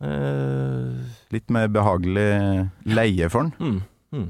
Uh, 0.00 0.96
litt 1.28 1.50
mer 1.52 1.66
behagelig 1.68 2.70
leie 2.88 3.26
for 3.28 3.44
han. 3.44 3.50
mm, 3.60 3.80
mm. 4.16 4.28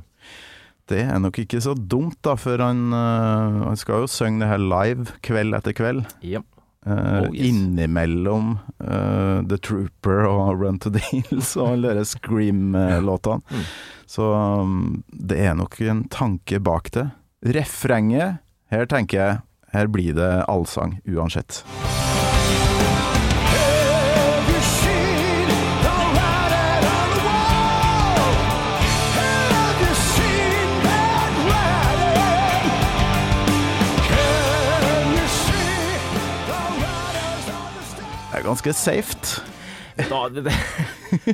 Det 0.90 1.04
er 1.04 1.20
nok 1.22 1.36
ikke 1.38 1.60
så 1.62 1.76
dumt, 1.78 2.16
da, 2.26 2.32
for 2.34 2.58
han, 2.58 2.88
øh, 2.90 3.58
han 3.68 3.78
skal 3.78 4.02
jo 4.02 4.08
synge 4.10 4.42
det 4.42 4.48
her 4.50 4.58
live 4.58 5.12
kveld 5.22 5.54
etter 5.54 5.76
kveld. 5.78 6.00
Ja. 6.26 6.40
Eh, 6.87 6.92
Oh, 7.20 7.26
yes. 7.34 7.46
Innimellom 7.50 8.54
uh, 8.80 9.42
The 9.44 9.58
Trooper 9.60 10.25
og 10.25 10.62
Run 10.62 10.78
to 10.80 10.88
the 10.94 11.02
Hills 11.10 11.52
og 11.60 11.75
alle 11.75 11.92
de 11.99 12.04
Scream-låtene. 12.08 13.42
Mm. 13.50 13.66
Så 14.10 14.30
um, 14.32 15.02
det 15.12 15.38
er 15.44 15.54
nok 15.58 15.76
en 15.84 16.06
tanke 16.08 16.58
bak 16.58 16.88
det. 16.96 17.10
Refrenget, 17.44 18.40
her 18.72 18.88
tenker 18.88 19.20
jeg 19.20 19.38
her 19.70 19.87
blir 19.87 20.16
det 20.18 20.30
allsang 20.50 20.96
uansett. 21.06 21.60
Ganske 38.50 38.75
safe. 38.76 39.42
Da, 40.11 40.25
det, 40.33 40.47
det. 40.49 40.57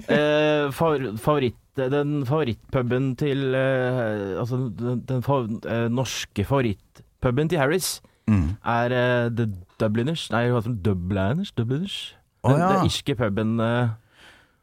Eh, 0.08 0.70
favoritt, 0.72 1.58
den 1.76 2.22
favorittpuben 2.24 3.10
til 3.20 3.52
eh, 3.52 4.38
Altså 4.40 4.56
den, 4.72 5.02
den 5.04 5.20
fa 5.20 5.42
eh, 5.44 5.82
norske 5.92 6.46
favorittpuben 6.48 7.50
til 7.52 7.60
Harris 7.60 7.98
Mm. 8.26 8.56
er 8.66 8.90
eh, 8.90 9.28
The 9.30 9.44
Dubliners 9.78 10.24
Nei, 10.32 10.48
hva 10.50 10.58
heter 10.58 10.72
den? 10.72 10.80
Dubliners? 10.82 11.52
Den, 11.54 12.56
ja. 12.58 12.70
den 12.72 12.88
irske 12.88 13.14
puben 13.14 13.52
eh, 13.62 13.92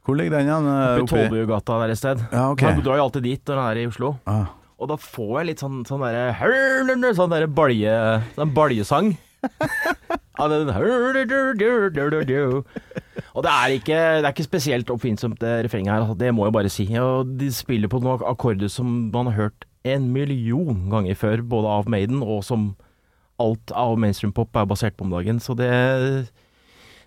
Hvor 0.04 0.18
ligger 0.20 0.36
den 0.36 0.50
igjen? 0.50 0.68
Oppi 0.68 1.06
Tollbugata 1.14 1.78
der 1.80 1.94
et 1.94 2.02
sted. 2.02 2.26
Ja, 2.34 2.50
okay. 2.52 2.74
Han 2.74 2.84
drar 2.84 3.00
jo 3.00 3.06
alltid 3.06 3.24
dit 3.24 3.48
når 3.48 3.62
han 3.62 3.70
er 3.72 3.80
i 3.80 3.88
Oslo. 3.88 4.10
Ah. 4.28 4.50
Og 4.84 4.90
da 4.92 4.98
får 5.00 5.32
jeg 5.38 5.48
litt 5.54 5.64
sånn, 5.64 5.86
sånn 5.88 6.04
derre 6.04 7.14
Sånn 7.16 7.32
derre 7.32 7.48
balje... 7.48 7.94
Sånn 8.36 8.52
baljesang. 8.58 9.14
Og 13.34 13.44
det 13.46 13.52
er 13.52 13.76
ikke, 13.76 13.98
det 13.98 14.26
er 14.26 14.32
ikke 14.34 14.46
spesielt 14.48 14.90
oppfinnsomt, 14.94 15.40
det 15.42 15.66
refrenget 15.66 15.94
her. 15.94 16.02
altså, 16.02 16.18
Det 16.18 16.34
må 16.34 16.48
jeg 16.48 16.54
bare 16.54 16.70
si. 16.74 16.88
Og 17.02 17.30
de 17.40 17.52
spiller 17.54 17.92
på 17.92 18.02
noen 18.02 18.22
akkorder 18.26 18.70
som 18.70 19.12
man 19.14 19.30
har 19.30 19.38
hørt 19.44 19.68
en 19.84 20.08
million 20.16 20.90
ganger 20.90 21.18
før, 21.20 21.42
både 21.42 21.68
av 21.68 21.90
Maiden 21.92 22.24
og 22.24 22.44
som 22.48 22.72
alt 23.42 23.74
av 23.76 23.98
mainstream-pop 24.00 24.56
er 24.56 24.70
basert 24.70 24.96
på 24.98 25.06
om 25.06 25.14
dagen. 25.14 25.40
Så 25.40 25.56
det 25.58 25.70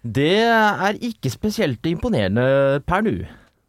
Det 0.07 0.39
er 0.47 0.99
ikke 1.03 1.31
spesielt 1.31 1.87
imponerende 1.87 2.81
per 2.87 3.03
nå. 3.03 3.17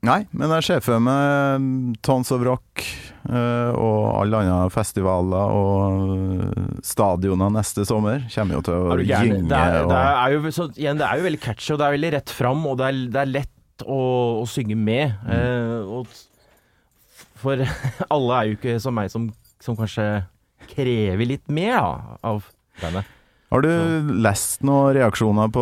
Nei, 0.06 0.20
men 0.30 0.52
jeg 0.60 0.66
ser 0.68 0.84
for 0.86 1.02
meg 1.02 1.98
Tons 2.06 2.30
of 2.36 2.44
Rock 2.46 2.84
eh, 2.84 3.72
og 3.74 4.04
alle 4.20 4.44
andre 4.44 4.70
festivaler 4.70 5.56
og 5.58 6.84
stadioner 6.86 7.50
neste 7.56 7.82
sommer 7.90 8.28
kommer 8.30 8.60
jo 8.60 8.62
til 8.68 8.78
å 8.78 9.00
gynge 9.02 9.42
Det 9.50 9.64
det, 9.90 10.94
det 11.02 11.08
er 11.10 11.18
jo 11.18 11.26
veldig 11.26 11.42
catchy, 11.42 11.72
og 11.74 11.82
det 11.82 11.88
er 11.88 11.98
veldig 11.98 12.14
rett 12.20 12.36
fram, 12.38 12.62
og 12.70 12.78
det 12.78 12.92
er, 12.92 13.02
det 13.16 13.24
er 13.24 13.34
lett 13.40 13.86
å, 13.90 14.00
å 14.44 14.46
synge 14.50 14.78
med. 14.78 15.18
Mm. 15.26 15.34
Eh, 15.34 16.16
for 17.42 17.66
alle 18.14 18.38
er 18.40 18.52
jo 18.52 18.58
ikke 18.60 18.78
som 18.84 18.98
meg, 18.98 19.10
som, 19.14 19.30
som 19.64 19.78
kanskje 19.80 20.08
krever 20.70 21.34
litt 21.34 21.50
mer 21.50 21.78
da, 21.80 22.18
av 22.36 22.46
bandet. 22.84 23.17
Har 23.48 23.62
du 23.64 23.70
lest 24.20 24.60
noen 24.68 24.90
reaksjoner 24.98 25.48
på 25.56 25.62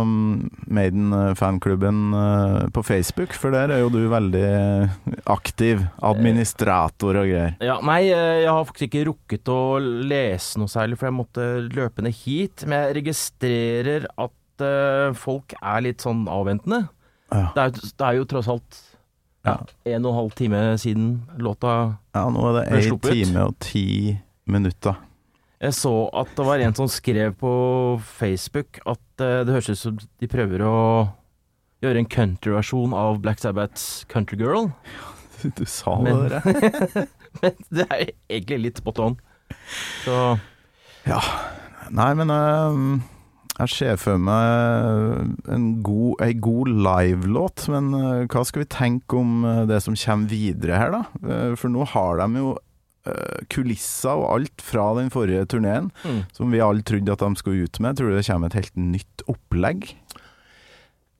um, 0.00 0.46
Maiden-fanklubben 0.72 1.98
uh, 2.16 2.62
på 2.72 2.80
Facebook? 2.86 3.34
For 3.36 3.52
der 3.52 3.74
er 3.74 3.82
jo 3.82 3.90
du 3.92 3.98
veldig 4.08 4.46
aktiv. 5.28 5.82
Administrator 6.00 7.18
og 7.20 7.28
greier. 7.28 7.52
Ja, 7.60 7.76
nei, 7.84 8.06
eh, 8.08 8.40
jeg 8.46 8.48
har 8.48 8.64
faktisk 8.70 8.88
ikke 8.88 9.04
rukket 9.10 9.52
å 9.52 9.58
lese 9.82 10.62
noe 10.62 10.72
særlig, 10.72 10.96
for 10.96 11.10
jeg 11.10 11.16
måtte 11.18 11.46
løpe 11.76 12.04
ned 12.06 12.16
hit. 12.22 12.64
Men 12.64 12.86
jeg 12.86 12.96
registrerer 13.02 14.08
at 14.16 14.64
eh, 14.64 15.12
folk 15.20 15.52
er 15.60 15.84
litt 15.90 16.04
sånn 16.08 16.24
avventende. 16.32 16.86
Ja. 17.28 17.50
Det 17.52 17.66
er, 17.66 17.76
det 18.00 18.06
er 18.08 18.20
jo 18.22 18.28
tross 18.32 18.48
alt 18.52 18.82
Ja. 19.46 19.60
en 19.84 20.06
og 20.06 20.10
en 20.10 20.16
halv 20.22 20.32
time 20.40 20.60
siden 20.82 21.10
låta 21.38 21.72
ja, 22.16 22.22
nå 22.32 22.48
er 22.48 22.56
det 22.56 22.62
Ble 22.70 22.78
én 22.80 22.86
sluppet. 22.88 23.12
time 23.12 23.44
og 23.46 23.58
ti 23.62 23.84
minutter. 24.50 24.96
Jeg 25.62 25.72
så 25.72 25.92
at 26.12 26.32
det 26.36 26.44
var 26.44 26.60
en 26.60 26.74
som 26.76 26.88
skrev 26.92 27.32
på 27.40 27.50
Facebook 28.04 28.80
at 28.84 29.22
eh, 29.24 29.38
det 29.48 29.54
høres 29.54 29.70
ut 29.72 29.80
som 29.80 29.96
de 30.20 30.28
prøver 30.28 30.60
å 30.66 30.74
gjøre 31.84 32.02
en 32.02 32.08
countryversjon 32.12 32.92
av 32.96 33.20
Black 33.24 33.40
Sabbaths 33.40 34.04
Country 34.12 34.38
Girl. 34.42 34.70
Du 35.56 35.64
sa 35.68 35.98
Men- 36.00 36.22
det 36.26 36.38
der. 36.44 37.08
Men 37.42 37.58
det 37.68 37.84
er 37.92 38.04
egentlig 38.32 38.58
litt 38.62 38.78
spot 38.80 38.98
on. 39.04 39.16
Så 40.04 40.14
Nei, 41.06 42.08
men 42.18 42.32
eh, 42.32 42.78
jeg 43.60 43.70
ser 43.74 43.98
for 44.00 44.18
meg 44.18 45.50
en 45.52 45.66
god, 45.86 46.16
ei 46.24 46.32
god 46.42 46.70
livelåt, 46.72 47.66
men 47.70 47.92
eh, 47.94 48.22
hva 48.32 48.42
skal 48.48 48.64
vi 48.64 48.68
tenke 48.72 49.20
om 49.20 49.44
det 49.68 49.78
som 49.84 49.94
kommer 50.00 50.32
videre 50.32 50.80
her, 50.80 50.96
da? 50.96 51.52
For 51.60 51.70
nå 51.70 51.84
har 51.92 52.24
de 52.24 52.40
jo 52.42 52.56
kulisser 53.52 54.16
og 54.16 54.28
alt 54.34 54.62
fra 54.64 54.88
den 54.98 55.10
forrige 55.14 55.46
turneen, 55.52 55.90
mm. 56.04 56.22
som 56.32 56.50
vi 56.52 56.60
alle 56.64 56.82
trodde 56.86 57.12
at 57.12 57.22
de 57.22 57.30
skulle 57.40 57.64
ut 57.66 57.80
med. 57.80 57.96
Tror 57.98 58.10
du 58.10 58.16
det 58.18 58.26
kommer 58.26 58.50
et 58.52 58.58
helt 58.60 58.76
nytt 58.76 59.22
opplegg? 59.30 59.88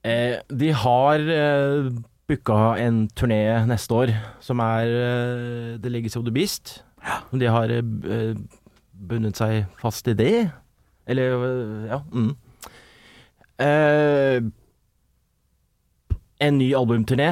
eh, 0.05 0.37
De 0.49 0.73
har 0.73 1.19
eh, 1.21 1.91
booka 2.29 2.77
en 2.83 3.05
turné 3.15 3.41
neste 3.71 3.95
år 3.95 4.15
som 4.43 4.61
er 4.65 4.87
eh, 4.91 5.73
The 5.83 5.91
Legacy 5.93 6.19
of 6.19 6.25
the 6.27 6.35
Beast. 6.35 6.83
De 7.33 7.47
har 7.47 7.71
eh, 7.71 7.83
eh, 8.11 8.35
bundet 8.93 9.37
seg 9.39 9.67
fast 9.79 10.09
i 10.11 10.15
det. 10.19 10.51
Eller 11.07 11.37
eh, 11.39 11.89
ja. 11.93 12.01
Mm. 12.11 12.33
Eh, 13.63 14.41
en 16.47 16.59
ny 16.59 16.73
albumturné. 16.77 17.31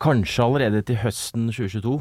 Kanskje 0.00 0.44
allerede 0.46 0.82
til 0.88 0.96
høsten 1.02 1.50
2022, 1.52 1.98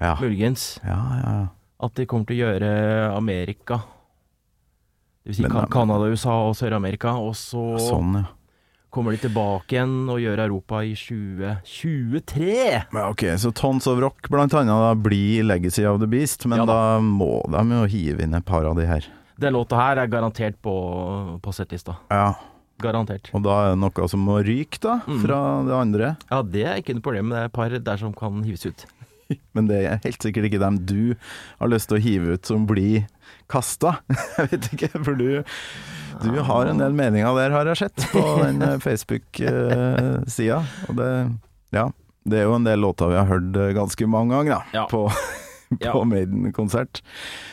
Ja. 0.00 0.14
muligens. 0.20 0.80
Ja, 0.84 0.96
ja, 1.20 1.30
ja. 1.40 1.46
At 1.82 1.94
de 1.94 2.04
kommer 2.06 2.26
til 2.26 2.36
å 2.40 2.48
gjøre 2.50 3.16
Amerika. 3.16 3.80
Vil 5.24 5.34
si 5.36 5.44
Canada, 5.44 6.08
USA 6.10 6.32
og 6.48 6.54
Sør-Amerika. 6.56 7.14
Og 7.20 7.34
så 7.36 7.76
Sånn, 7.78 8.14
ja. 8.22 8.24
kommer 8.90 9.12
de 9.12 9.18
tilbake 9.28 9.76
igjen 9.76 10.08
og 10.10 10.18
gjør 10.20 10.42
Europa 10.48 10.80
i 10.82 10.94
2023. 10.94 12.84
Men 12.92 13.04
ok, 13.12 13.22
Så 13.38 13.52
Tons 13.54 13.86
of 13.86 14.00
Rock 14.00 14.28
blant 14.28 14.52
annet 14.54 14.72
da 14.82 14.94
blir 14.94 15.44
Legacy 15.44 15.84
of 15.86 16.00
the 16.00 16.06
Beast, 16.10 16.46
men 16.46 16.58
Ja 16.58 16.64
da. 16.66 16.72
da 16.96 17.00
må 17.00 17.42
de 17.48 17.62
jo 17.76 17.86
hive 17.86 18.20
inn 18.26 18.34
et 18.34 18.44
par 18.44 18.64
av 18.64 18.76
de 18.76 18.86
her. 18.86 19.06
Den 19.40 19.54
låta 19.54 19.76
her 19.76 19.96
er 20.02 20.06
garantert 20.08 20.56
på, 20.60 21.40
på 21.40 21.52
settlista. 21.54 21.96
Ja, 22.10 22.34
Garantert. 22.82 23.30
Og 23.36 23.42
da 23.44 23.56
er 23.66 23.74
det 23.74 23.80
noe 23.82 24.08
som 24.08 24.24
må 24.26 24.38
ryke, 24.46 24.80
da, 24.82 24.98
Mm. 25.06 25.20
fra 25.24 25.40
det 25.66 25.76
andre. 25.76 26.16
Ja, 26.30 26.42
det 26.42 26.64
er 26.66 26.80
ikke 26.82 26.94
noe 26.96 27.04
problem. 27.06 27.30
Det 27.30 27.38
er 27.38 27.44
et 27.50 27.52
par 27.56 27.68
der 27.70 27.96
som 28.00 28.12
kan 28.16 28.42
hives 28.46 28.66
ut. 28.66 28.86
Men 29.54 29.68
det 29.70 29.84
er 29.86 30.00
helt 30.04 30.22
sikkert 30.26 30.48
ikke 30.50 30.58
dem 30.62 30.78
du 30.86 31.14
har 31.60 31.68
lyst 31.70 31.88
til 31.90 31.98
å 31.98 32.02
hive 32.02 32.34
ut 32.34 32.46
som 32.46 32.66
blir 32.66 33.06
kasta. 33.50 33.98
Jeg 34.38 34.50
vet 34.50 34.68
ikke, 34.74 34.90
for 35.04 35.14
du, 35.14 35.42
du 36.24 36.30
har 36.42 36.66
en 36.70 36.78
del 36.82 36.92
meninger 36.96 37.34
der, 37.38 37.50
har 37.54 37.66
jeg 37.70 37.78
sett, 37.84 38.08
på 38.10 38.22
den 38.44 38.60
eh, 38.62 38.78
Facebook-sida. 38.82 40.62
Og 40.88 40.96
det, 40.98 41.10
ja, 41.76 41.88
det 42.26 42.40
er 42.40 42.48
jo 42.48 42.56
en 42.58 42.66
del 42.66 42.82
låter 42.82 43.10
vi 43.12 43.18
har 43.20 43.28
hørt 43.30 43.56
eh, 43.56 43.72
ganske 43.76 44.06
mange 44.10 44.34
ganger, 44.34 44.58
da, 44.58 44.80
Ja. 44.80 44.86
på, 44.90 45.06
på 45.70 45.78
Ja. 45.86 45.92
Maiden-konsert. 46.04 46.98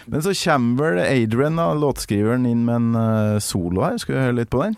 Men 0.10 0.22
så 0.26 0.34
kommer 0.34 0.96
vel 0.98 1.04
Adrian, 1.06 1.60
da, 1.62 1.68
låtskriveren, 1.78 2.48
inn 2.50 2.66
med 2.66 2.76
en 2.82 2.96
eh, 2.98 3.40
solo 3.46 3.86
her. 3.86 3.98
Skal 4.02 4.16
vi 4.18 4.24
høre 4.26 4.40
litt 4.40 4.50
på 4.54 4.64
den? 4.66 4.78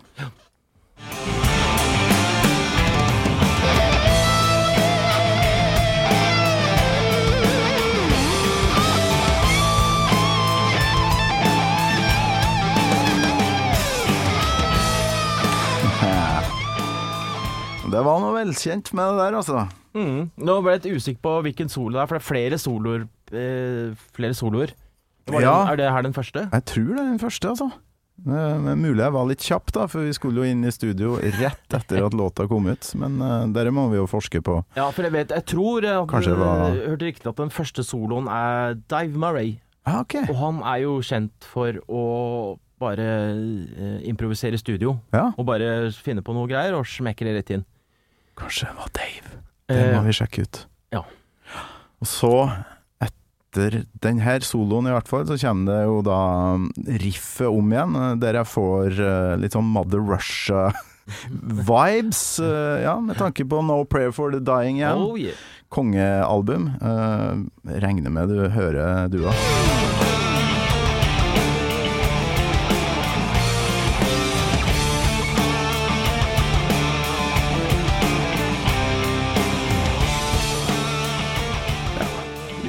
Det 17.91 18.03
var 18.05 18.19
noe 18.23 18.35
velkjent 18.37 18.93
med 18.93 19.11
det 19.13 19.23
der, 19.23 19.37
altså. 19.39 19.65
Mm. 19.97 20.29
Nå 20.37 20.55
ble 20.61 20.75
jeg 20.75 20.83
litt 20.83 20.99
usikker 21.01 21.21
på 21.25 21.35
hvilken 21.47 21.71
solo 21.71 21.95
det 21.97 22.03
er, 22.03 22.09
for 22.09 22.19
det 22.19 22.23
er 22.23 22.29
flere 22.29 22.59
soloer. 22.61 23.05
Eh, 23.33 24.07
flere 24.15 24.37
soloer. 24.37 24.73
Ja. 25.29 25.39
den, 25.39 25.71
er 25.73 25.75
det 25.77 25.91
her 25.93 26.05
den 26.07 26.15
første? 26.15 26.47
Jeg 26.51 26.65
tror 26.65 26.89
det 26.95 26.99
er 27.03 27.09
den 27.11 27.21
første, 27.21 27.49
altså. 27.53 27.69
Men 28.25 28.81
mulig 28.81 28.99
jeg 28.99 29.13
var 29.15 29.27
litt 29.29 29.43
kjapp, 29.45 29.71
da, 29.75 29.85
for 29.87 30.03
vi 30.03 30.13
skulle 30.17 30.41
jo 30.41 30.51
inn 30.51 30.65
i 30.67 30.71
studio 30.75 31.13
rett 31.39 31.75
etter 31.77 32.03
at 32.03 32.15
låta 32.17 32.47
kom 32.51 32.67
ut. 32.67 32.89
Men 32.99 33.19
uh, 33.23 33.45
dere 33.55 33.71
må 33.71 33.85
vi 33.93 33.99
jo 33.99 34.07
forske 34.11 34.41
på. 34.43 34.57
Ja, 34.75 34.89
for 34.91 35.07
jeg 35.07 35.13
vet 35.15 35.31
Jeg 35.37 35.45
tror 35.53 35.85
at 35.87 36.09
Kanskje 36.11 36.33
det 36.35 36.39
var- 36.41 36.75
hørte 36.75 37.07
riktig 37.07 37.29
at 37.31 37.39
den 37.39 37.53
første 37.53 37.85
soloen 37.85 38.27
er 38.27 38.75
Dive 38.91 39.15
Murray. 39.17 39.59
Ah, 39.85 40.01
okay. 40.01 40.25
Og 40.27 40.35
han 40.35 40.59
er 40.67 40.83
jo 40.83 40.97
kjent 41.05 41.47
for 41.47 41.79
å 41.87 42.03
bare 42.79 43.07
uh, 43.35 43.99
improvisere 44.07 44.53
i 44.55 44.61
studio. 44.61 44.97
Ja, 45.15 45.29
Og 45.37 45.45
bare 45.47 45.91
finne 45.95 46.21
på 46.23 46.35
noe 46.35 46.47
greier 46.47 46.75
og 46.77 46.87
smekke 46.87 47.23
det 47.27 47.35
rett 47.39 47.55
inn. 47.55 47.65
Kanskje 48.39 48.65
det 48.71 48.77
var 48.79 48.89
Dave. 48.97 49.29
Det 49.69 49.83
må 49.93 49.99
Eh, 50.01 50.07
vi 50.09 50.13
sjekke 50.17 50.41
ut. 50.47 50.57
ja. 50.95 51.03
Og 52.01 52.07
så, 52.07 52.31
etter 53.03 53.81
den 54.01 54.19
her 54.23 54.39
soloen 54.45 54.87
i 54.87 54.93
hvert 54.95 55.07
fall, 55.11 55.25
så 55.27 55.35
kommer 55.41 55.67
det 55.73 55.81
jo 55.89 55.97
da 56.07 56.19
riffet 57.03 57.49
om 57.51 57.67
igjen, 57.73 57.95
eh, 57.99 58.15
der 58.23 58.33
jeg 58.39 58.47
får 58.47 58.95
eh, 59.03 59.35
litt 59.41 59.51
sånn 59.57 59.67
Mother 59.75 59.99
Russia-vibes. 59.99 62.21
eh, 62.47 62.77
ja, 62.87 62.95
med 63.03 63.17
tanke 63.19 63.43
på 63.45 63.59
No 63.65 63.83
Prayer 63.85 64.11
for 64.15 64.31
the 64.31 64.39
Dying 64.39 64.77
igjen. 64.79 64.95
Oh 64.97 65.17
yeah. 65.19 65.35
Kongealbum. 65.69 66.71
Eh, 66.81 67.35
regner 67.83 68.09
med 68.09 68.29
du 68.31 68.47
hører 68.49 69.07
du 69.11 69.19
òg. 69.27 69.35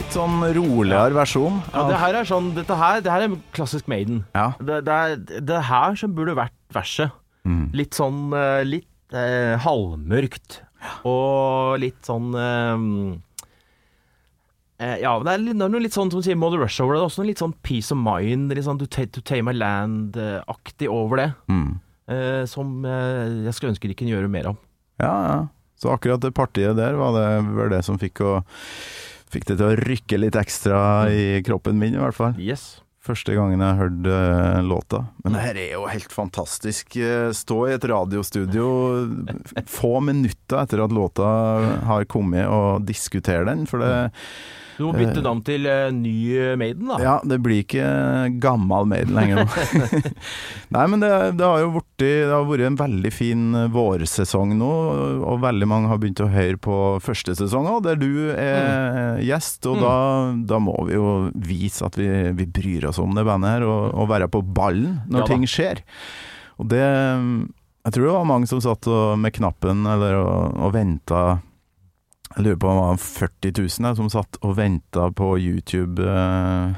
Litt 0.01 0.15
sånn 0.17 0.41
roligere 0.57 1.13
versjon. 1.13 1.59
Ja, 1.75 1.83
det 1.91 1.99
her 2.01 2.17
er 2.23 2.29
sånn 2.29 2.47
Dette 2.57 2.77
her, 2.79 3.01
det 3.05 3.11
her 3.13 3.25
er 3.27 3.35
klassisk 3.57 3.89
Maiden. 3.91 4.23
Ja. 4.33 4.47
Det, 4.57 4.79
det 4.87 4.95
er 4.97 5.19
det 5.45 5.57
er 5.59 5.67
her 5.69 5.99
som 6.01 6.15
burde 6.17 6.33
vært 6.39 6.55
verset. 6.73 7.13
Mm. 7.45 7.67
Litt 7.77 7.97
sånn 7.99 8.31
eh, 8.37 8.63
Litt 8.65 9.17
eh, 9.17 9.59
halvmørkt. 9.61 10.63
Og 11.09 11.77
litt 11.83 12.01
sånn 12.09 12.31
eh, 12.33 12.87
eh, 14.81 14.97
Ja, 15.05 15.13
det 15.21 15.35
er, 15.35 15.45
litt, 15.45 15.59
det 15.61 15.67
er 15.69 15.75
noe 15.77 15.85
litt 15.85 15.97
sånn 15.99 16.13
som 16.15 16.25
sier 16.25 16.39
Mother 16.41 16.63
Rush 16.65 16.81
over 16.81 16.97
det. 16.97 17.03
Det 17.03 17.05
er 17.05 17.11
også 17.13 17.23
noe 17.23 17.31
litt 17.35 17.45
sånn 17.45 17.57
Peace 17.67 17.93
of 17.93 18.01
Mind, 18.01 18.57
litt 18.57 18.67
sånn 18.71 18.81
To, 18.81 18.89
ta, 18.89 19.05
to 19.13 19.21
Tame 19.27 19.53
a 19.53 19.57
Land-aktig 19.59 20.89
over 20.89 21.21
det. 21.21 21.29
Mm. 21.53 21.71
eh, 22.09 22.43
som 22.49 22.73
eh, 22.89 23.45
jeg 23.51 23.57
skulle 23.59 23.75
ønske 23.77 23.93
de 23.93 24.01
kunne 24.01 24.17
gjøre 24.17 24.33
mer 24.33 24.55
av. 24.55 24.61
Ja, 25.05 25.15
ja. 25.29 25.39
Så 25.81 25.93
akkurat 25.93 26.21
det 26.25 26.35
partiet 26.37 26.77
der 26.77 26.97
var 27.01 27.15
det 27.17 27.29
vel 27.57 27.71
det 27.73 27.85
som 27.87 27.97
fikk, 28.01 28.21
å, 28.25 28.41
fikk 29.33 29.49
det 29.51 29.59
til 29.61 29.67
å 29.69 29.81
rykke 29.81 30.21
litt 30.21 30.39
ekstra 30.39 30.79
i 31.13 31.41
kroppen 31.47 31.79
min, 31.81 31.97
i 31.97 32.03
hvert 32.03 32.17
fall. 32.17 32.39
Yes. 32.41 32.81
Første 33.01 33.33
gangen 33.33 33.63
jeg 33.65 33.79
hørte 33.79 34.13
eh, 34.13 34.59
låta. 34.67 34.99
Men 35.25 35.33
det 35.33 35.45
her 35.47 35.59
er 35.63 35.71
jo 35.73 35.87
helt 35.89 36.13
fantastisk. 36.13 36.99
Eh, 37.01 37.31
Stå 37.37 37.63
i 37.71 37.75
et 37.79 37.87
radiostudio 37.89 38.67
få 39.81 39.95
minutter 40.05 40.61
etter 40.61 40.85
at 40.85 40.93
låta 40.93 41.31
har 41.89 42.05
kommet, 42.13 42.45
og 42.51 42.85
diskutere 42.89 43.47
den. 43.49 43.65
For 43.71 43.81
det, 43.81 43.95
Du 44.81 44.87
må 44.89 44.95
bytte 44.97 45.21
navn 45.25 45.43
til 45.45 45.67
uh, 45.69 45.91
ny 45.93 46.15
Maiden, 46.57 46.89
da. 46.89 46.97
ja, 47.05 47.15
det 47.29 47.37
blir 47.45 47.61
ikke 47.67 47.85
gammal 48.41 48.89
Maiden 48.89 49.13
lenger 49.19 49.43
nå. 49.43 50.01
Nei, 50.77 50.85
men 50.89 51.03
det, 51.05 51.11
det 51.37 51.45
har 51.45 51.61
jo 51.61 51.71
vært, 51.75 51.89
det 52.01 52.13
har 52.31 52.47
vært 52.49 52.65
en 52.71 52.79
veldig 52.81 53.13
fin 53.13 53.45
vårsesong 53.75 54.55
nå, 54.59 54.71
og 55.29 55.43
veldig 55.45 55.69
mange 55.69 55.91
har 55.93 56.01
begynt 56.01 56.23
å 56.25 56.31
høre 56.33 56.57
på 56.63 56.79
første 57.05 57.35
sesong 57.39 57.69
òg, 57.71 57.83
der 57.85 58.01
du 58.01 58.11
er 58.33 59.21
gjest. 59.27 59.61
Og 59.69 59.77
Mm. 59.81 59.85
da, 59.85 59.95
da 60.55 60.59
må 60.61 60.75
vi 60.89 60.97
jo 60.97 61.11
vise 61.47 61.85
at 61.87 61.95
vi, 62.01 62.09
vi 62.37 62.47
bryr 62.49 62.89
oss 62.91 62.99
om 63.01 63.15
det 63.17 63.25
bandet 63.29 63.55
her, 63.59 63.65
og, 63.69 63.93
og 63.95 64.09
være 64.11 64.29
på 64.33 64.41
ballen 64.45 64.99
når 65.11 65.23
Ja 65.25 65.29
ting 65.31 65.47
skjer. 65.49 65.81
Og 66.61 66.69
det 66.73 66.81
Jeg 66.83 67.93
tror 67.95 68.05
det 68.07 68.17
var 68.17 68.27
mange 68.29 68.49
som 68.51 68.61
satt 68.61 68.85
og, 68.93 69.15
med 69.21 69.33
knappen 69.37 69.87
eller 69.89 70.19
og, 70.21 70.59
og 70.67 70.75
venta 70.75 71.23
jeg 72.31 72.45
lurer 72.47 72.59
på 72.63 72.69
om 72.71 72.77
det 72.79 72.83
var 72.87 73.01
40 73.03 73.53
000 73.59 73.89
jeg, 73.89 73.97
som 73.99 74.11
satt 74.13 74.37
og 74.47 74.53
venta 74.55 75.09
på 75.19 75.33
YouTube-videoen. 75.43 76.77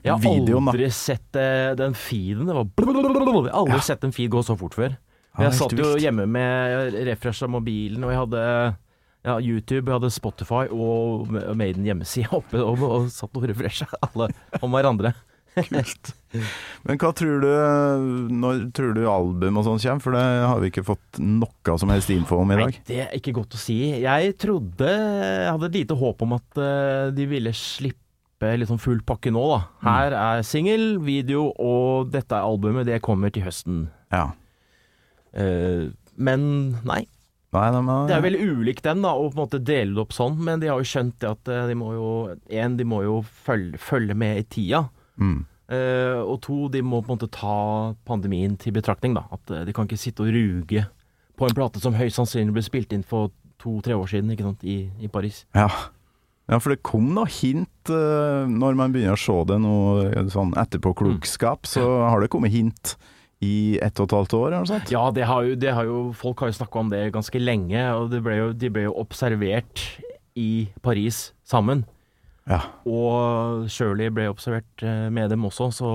Jeg 0.06 0.12
har 0.14 0.24
aldri 0.62 0.88
sett 0.96 1.36
eh, 1.36 1.74
den 1.76 1.92
feeden. 1.92 2.48
Det 2.48 2.56
var 2.56 2.64
Jeg 2.64 3.52
har 3.52 3.52
aldri 3.60 3.80
sett 3.84 4.06
en 4.08 4.14
feed 4.16 4.32
gå 4.32 4.40
så 4.46 4.56
fort 4.56 4.76
før. 4.78 4.96
Jeg 5.36 5.52
satt 5.58 5.76
jo 5.76 5.90
hjemme 6.00 6.24
med 6.24 6.96
refresha 7.04 7.44
mobilen, 7.52 8.00
og 8.06 8.12
jeg 8.14 8.20
hadde 8.22 8.42
ja, 9.26 9.34
YouTube, 9.42 9.90
jeg 9.90 9.96
hadde 9.98 10.10
Spotify 10.14 10.64
og 10.72 11.28
Maiden 11.58 11.84
hjemmeside 11.84 12.30
oppe 12.38 12.62
og, 12.62 12.80
og 12.86 13.10
satt 13.12 13.36
og 13.36 13.44
refresha 13.50 13.88
alle 14.06 14.30
om 14.62 14.72
hverandre. 14.72 15.12
Kult. 15.56 16.10
Men 16.84 16.98
hva 17.00 17.10
tror 17.16 17.40
du 17.40 17.48
Når 18.36 18.58
tror 18.76 18.90
du 18.96 19.06
album 19.08 19.56
og 19.56 19.64
sånn 19.64 19.80
kommer? 19.80 20.02
For 20.04 20.16
det 20.16 20.24
har 20.44 20.58
vi 20.60 20.68
ikke 20.68 20.84
fått 20.84 21.20
noe 21.22 21.76
som 21.80 21.92
helst 21.94 22.12
info 22.12 22.42
om 22.42 22.52
i 22.52 22.58
Nei, 22.58 22.66
dag. 22.66 22.80
det 22.90 22.98
er 23.06 23.14
ikke 23.16 23.32
godt 23.38 23.56
å 23.56 23.60
si. 23.60 23.78
Jeg 24.02 24.34
trodde 24.42 24.90
Jeg 24.90 25.48
hadde 25.54 25.70
et 25.70 25.78
lite 25.80 25.96
håp 25.96 26.24
om 26.26 26.36
at 26.36 26.60
eh, 26.60 27.08
de 27.16 27.28
ville 27.30 27.54
slippe 27.56 28.52
liksom 28.60 28.76
full 28.82 29.00
pakke 29.08 29.32
nå, 29.32 29.46
da. 29.54 29.60
Her 29.86 30.12
er 30.20 30.42
singel, 30.44 30.98
video, 31.00 31.46
og 31.56 32.10
dette 32.12 32.36
er 32.36 32.44
albumet. 32.44 32.84
Det 32.84 33.00
kommer 33.04 33.32
til 33.32 33.46
høsten. 33.46 33.86
Ja. 34.12 34.26
Eh, 35.32 35.86
men 36.20 36.42
nei. 36.84 37.06
Nei, 37.56 37.68
de 37.72 37.80
har, 37.86 38.08
Det 38.10 38.16
er 38.18 38.24
veldig 38.26 38.46
ulikt 38.58 38.84
den, 38.84 39.00
da, 39.06 39.14
å 39.16 39.30
på 39.30 39.38
en 39.38 39.42
måte 39.46 39.60
dele 39.64 39.94
det 39.96 40.02
opp 40.02 40.12
sånn, 40.12 40.36
men 40.44 40.60
de 40.60 40.68
har 40.68 40.80
jo 40.82 40.88
skjønt 40.90 41.16
det 41.22 41.30
at 41.30 41.48
eh, 41.52 41.64
de 41.70 41.76
må 41.78 41.92
jo 41.94 42.10
En, 42.52 42.76
de 42.76 42.84
må 42.88 43.00
jo 43.06 43.20
følge, 43.46 43.80
følge 43.80 44.16
med 44.18 44.42
i 44.42 44.46
tida. 44.58 44.82
Mm. 45.20 45.44
Eh, 45.66 46.20
og 46.22 46.36
to, 46.44 46.68
de 46.70 46.78
må 46.78 47.00
på 47.02 47.10
en 47.10 47.16
måte 47.16 47.26
ta 47.34 47.90
pandemien 48.06 48.52
til 48.54 48.70
betraktning. 48.76 49.16
da 49.16 49.24
At 49.34 49.50
eh, 49.50 49.64
de 49.66 49.72
kan 49.74 49.88
ikke 49.88 49.98
sitte 49.98 50.22
og 50.22 50.30
ruge 50.30 50.84
på 51.36 51.48
en 51.48 51.56
plate 51.58 51.82
som 51.82 51.96
høyst 51.98 52.20
sannsynlig 52.20 52.54
ble 52.54 52.62
spilt 52.62 52.94
inn 52.94 53.02
for 53.02 53.32
to-tre 53.58 53.96
år 53.98 54.06
siden 54.06 54.30
ikke 54.30 54.46
sant, 54.46 54.62
i, 54.62 54.86
i 55.02 55.10
Paris. 55.10 55.44
ja. 55.54 55.68
Ja, 56.46 56.60
for 56.62 56.70
det 56.70 56.84
kom 56.86 57.08
noe 57.16 57.26
hint 57.26 57.90
uh, 57.90 58.46
når 58.46 58.76
man 58.78 58.92
begynner 58.94 59.16
å 59.16 59.18
se 59.18 59.34
det 59.50 59.56
noe 59.58 60.20
sånn 60.30 60.52
etterpåklokskap, 60.54 61.66
så 61.66 61.82
har 62.06 62.22
det 62.22 62.28
kommet 62.30 62.54
hint 62.54 62.92
i 63.42 63.80
ett 63.82 63.98
og 63.98 64.06
et 64.06 64.14
halvt 64.14 64.36
år 64.38 64.46
eller 64.52 64.68
sånt. 64.70 64.92
Ja, 64.94 65.08
det 65.10 65.26
har 65.26 65.42
jo, 65.42 65.56
det 65.58 65.74
har 65.74 65.88
jo 65.88 65.98
folk 66.14 66.44
har 66.44 66.52
jo 66.52 66.58
snakka 66.60 66.84
om 66.84 66.92
det 66.92 67.02
ganske 67.16 67.42
lenge, 67.42 67.82
og 67.98 68.14
det 68.14 68.22
ble 68.22 68.38
jo, 68.38 68.46
de 68.54 68.70
ble 68.72 68.86
jo 68.86 68.94
observert 69.02 69.82
i 70.38 70.68
Paris 70.86 71.32
sammen. 71.42 71.82
Ja. 72.46 72.60
Og 72.86 73.66
Shirley 73.72 74.10
ble 74.14 74.28
observert 74.30 74.84
eh, 74.86 75.08
med 75.10 75.32
dem 75.34 75.46
også, 75.48 75.70
så 75.74 75.90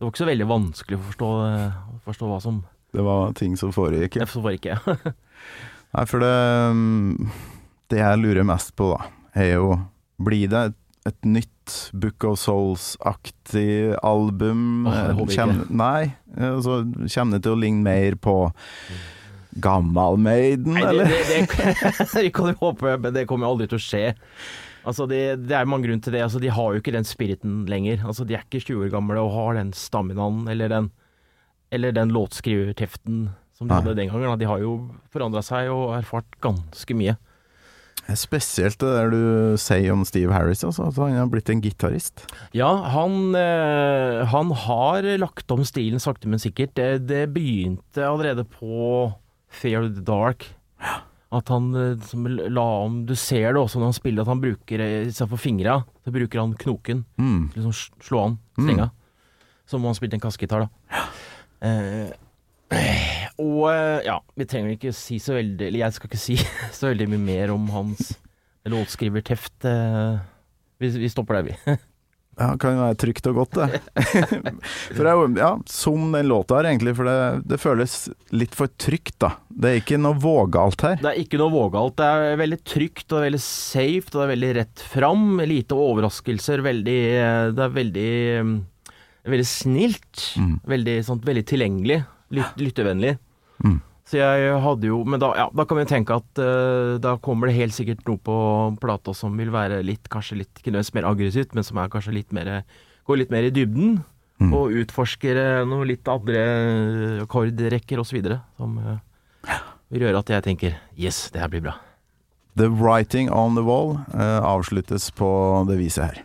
det 0.00 0.06
var 0.06 0.12
ikke 0.12 0.22
så 0.24 0.30
veldig 0.30 0.48
vanskelig 0.50 0.98
å 0.98 1.04
forstå, 1.10 1.30
eh, 1.46 1.78
forstå 2.06 2.28
hva 2.30 2.40
som 2.42 2.62
Det 2.90 3.04
var 3.06 3.34
ting 3.38 3.56
som 3.60 3.72
foregikk. 3.74 4.16
ja. 4.16 4.26
Det 4.26 4.32
foregikk, 4.32 4.70
ja. 4.72 4.78
Nei, 5.94 6.04
for 6.06 6.22
det 6.22 6.34
mm, 6.74 7.30
Det 7.90 7.98
jeg 7.98 8.20
lurer 8.22 8.46
mest 8.46 8.74
på, 8.78 8.92
da, 8.94 9.10
er 9.34 9.54
jo 9.58 9.74
Blir 10.22 10.50
det 10.50 10.62
et, 10.70 10.78
et 11.12 11.28
nytt 11.38 11.76
Book 11.94 12.26
of 12.26 12.40
Souls-aktig 12.42 13.94
album? 14.02 14.88
Åh, 14.90 14.96
jeg 14.96 15.16
håper 15.20 15.36
ikke. 15.36 15.68
Nei. 15.70 16.10
Altså, 16.34 16.80
kommer 17.14 17.38
det 17.38 17.44
til 17.46 17.54
å 17.54 17.60
ligne 17.62 17.84
mer 17.86 18.16
på 18.18 18.34
Gammal 19.62 20.18
Maiden, 20.18 20.74
Nei, 20.74 20.82
det, 20.82 20.88
eller? 20.88 21.14
det, 21.28 21.46
det, 21.54 22.08
det 22.14 22.32
kan 22.34 22.50
du 22.50 22.58
håpe, 22.58 22.96
men 23.04 23.14
det 23.14 23.26
kommer 23.30 23.50
aldri 23.50 23.70
til 23.70 23.78
å 23.78 23.84
skje. 23.84 24.02
Altså, 24.90 25.06
det, 25.10 25.22
det 25.46 25.56
er 25.56 25.68
mange 25.70 25.88
grunn 25.88 26.02
til 26.02 26.14
det. 26.16 26.24
Altså, 26.26 26.42
de 26.42 26.50
har 26.52 26.74
jo 26.74 26.82
ikke 26.82 26.94
den 26.94 27.06
spiriten 27.08 27.62
lenger. 27.70 28.02
Altså, 28.04 28.26
de 28.26 28.36
er 28.36 28.44
ikke 28.46 28.62
20 28.66 28.86
år 28.88 28.92
gamle 28.96 29.22
og 29.22 29.32
har 29.36 29.60
den 29.60 29.72
staminaen 29.76 30.44
eller 30.50 30.72
den, 30.72 30.90
eller 31.70 31.94
den 31.96 32.12
låtskriverteften 32.14 33.28
som 33.56 33.68
de 33.68 33.74
Nei. 33.74 33.80
hadde 33.82 33.98
den 33.98 34.12
gangen. 34.12 34.38
De 34.40 34.48
har 34.48 34.62
jo 34.62 34.76
forandra 35.12 35.42
seg 35.44 35.68
og 35.72 35.92
erfart 35.98 36.38
ganske 36.44 36.96
mye. 36.96 37.16
Spesielt 38.16 38.80
det 38.80 38.90
der 38.90 39.12
du 39.12 39.56
sier 39.60 39.92
om 39.92 40.02
Steve 40.08 40.34
Harris, 40.34 40.64
altså, 40.66 40.88
at 40.88 40.96
han 40.98 41.18
har 41.18 41.28
blitt 41.30 41.50
en 41.52 41.60
gitarist. 41.62 42.24
Ja, 42.56 42.70
han, 42.94 43.34
eh, 43.38 44.24
han 44.32 44.50
har 44.64 45.06
lagt 45.20 45.52
om 45.54 45.62
stilen 45.68 46.02
sakte, 46.02 46.30
men 46.30 46.42
sikkert. 46.42 46.74
Det, 46.78 47.06
det 47.06 47.28
begynte 47.36 48.06
allerede 48.08 48.46
på 48.48 49.12
of 49.12 49.62
the 49.62 50.02
Dark. 50.02 50.48
At 51.30 51.50
han 51.52 51.68
eh, 51.78 52.06
som 52.10 52.24
la 52.26 52.64
om 52.82 53.04
Du 53.06 53.12
ser 53.18 53.52
det 53.52 53.60
også 53.60 53.78
når 53.78 53.92
han 53.92 53.98
spiller, 53.98 54.24
at 54.24 54.32
han 54.32 54.42
bruker 54.42 54.82
eh, 54.82 55.08
istedenfor 55.08 55.38
fingra, 55.40 55.76
så 56.04 56.14
bruker 56.14 56.42
han 56.42 56.56
knoken. 56.58 57.04
Mm. 57.20 57.44
Liksom 57.54 57.76
slå 58.02 58.24
an 58.24 58.40
strenga. 58.58 58.88
Som 59.70 59.84
om 59.84 59.92
han 59.92 59.98
spilte 59.98 60.18
en 60.18 60.24
kassegitar, 60.24 60.66
da. 60.66 61.04
Eh, 61.60 62.10
og 63.42 63.68
eh, 63.70 64.00
ja, 64.06 64.16
vi 64.38 64.46
trenger 64.48 64.74
ikke 64.76 64.92
si 64.94 65.18
så 65.20 65.34
veldig 65.34 65.64
Eller 65.66 65.82
jeg 65.82 65.94
skal 65.96 66.08
ikke 66.08 66.20
si 66.22 66.36
så 66.76 66.90
veldig 66.92 67.08
mye 67.10 67.24
mer 67.24 67.54
om 67.54 67.66
hans 67.74 68.12
låtskriverteft. 68.70 69.64
Vi, 70.80 70.90
vi 71.00 71.08
stopper 71.10 71.40
der, 71.40 71.48
vi. 71.50 71.78
Ja, 72.40 72.54
kan 72.56 72.72
jo 72.72 72.84
være 72.86 72.96
trygt 72.96 73.26
og 73.28 73.36
godt, 73.36 73.58
det. 73.58 73.80
for 74.96 75.04
det 75.04 75.12
jo, 75.12 75.26
ja, 75.36 75.50
som 75.68 76.06
den 76.14 76.30
låta 76.30 76.56
her, 76.56 76.70
egentlig, 76.70 76.94
for 76.96 77.08
det, 77.10 77.16
det 77.50 77.58
føles 77.60 77.96
litt 78.32 78.56
for 78.56 78.72
trygt, 78.80 79.18
da. 79.20 79.34
Det 79.52 79.70
er 79.70 79.80
ikke 79.82 79.98
noe 80.00 80.16
vågalt 80.16 80.86
her. 80.86 80.96
Det 81.02 81.10
er 81.10 81.20
ikke 81.20 81.40
noe 81.42 81.52
vågalt. 81.52 81.98
Det 82.00 82.08
er 82.08 82.40
veldig 82.40 82.60
trygt 82.64 83.12
og 83.12 83.26
veldig 83.26 83.42
safe, 83.44 84.08
og 84.08 84.16
det 84.16 84.24
er 84.24 84.32
veldig 84.32 84.52
rett 84.62 84.86
fram. 84.94 85.26
Lite 85.50 85.76
overraskelser. 85.76 86.64
Veldig 86.64 86.98
Det 87.56 87.66
er 87.66 87.76
veldig 87.76 88.10
Veldig 89.20 89.46
snilt. 89.46 90.22
Mm. 90.40 90.54
Veldig, 90.64 90.96
sånt, 91.04 91.26
veldig 91.28 91.44
tilgjengelig. 91.44 92.00
Lyt, 92.32 92.56
lyttevennlig. 92.56 93.18
Mm. 93.64 93.80
Så 94.10 94.18
jeg 94.18 94.54
hadde 94.64 94.88
jo 94.88 95.02
Men 95.06 95.22
da, 95.22 95.30
ja, 95.38 95.48
da 95.54 95.66
kan 95.68 95.78
vi 95.78 95.86
tenke 95.86 96.16
at 96.18 96.40
uh, 96.42 96.98
da 97.02 97.14
kommer 97.22 97.50
det 97.50 97.58
helt 97.60 97.76
sikkert 97.76 98.02
noe 98.08 98.18
på 98.18 98.36
plata 98.82 99.14
som 99.14 99.36
vil 99.38 99.52
være 99.54 99.84
litt 99.86 100.10
kanskje 100.10 100.40
litt 100.42 100.50
ikke 100.58 100.72
nødvendigvis 100.72 100.96
mer 100.98 101.10
aggressivt, 101.12 101.54
men 101.54 101.66
som 101.66 101.78
er 101.78 101.92
kanskje 101.92 102.16
litt 102.18 102.34
mer 102.36 102.60
Går 103.08 103.16
litt 103.16 103.30
mer 103.32 103.42
i 103.42 103.50
dybden. 103.50 103.96
Mm. 104.38 104.52
Og 104.54 104.74
utforsker 104.84 105.34
noen 105.64 105.70
noe 105.72 105.86
litt 105.88 106.06
andre 106.08 106.42
akkordrekker 107.24 107.98
osv. 107.98 108.20
Som 108.60 108.76
uh, 108.78 109.00
vil 109.90 110.06
gjøre 110.06 110.22
at 110.22 110.30
jeg 110.36 110.46
tenker 110.46 110.76
Yes, 110.94 111.28
det 111.34 111.42
her 111.42 111.50
blir 111.50 111.64
bra. 111.64 111.74
The 112.60 112.68
Writing 112.70 113.30
on 113.32 113.58
the 113.58 113.64
Wall 113.66 113.96
uh, 114.14 114.40
avsluttes 114.46 115.10
på 115.16 115.30
det 115.68 115.80
viset 115.80 116.06
her. 116.06 116.22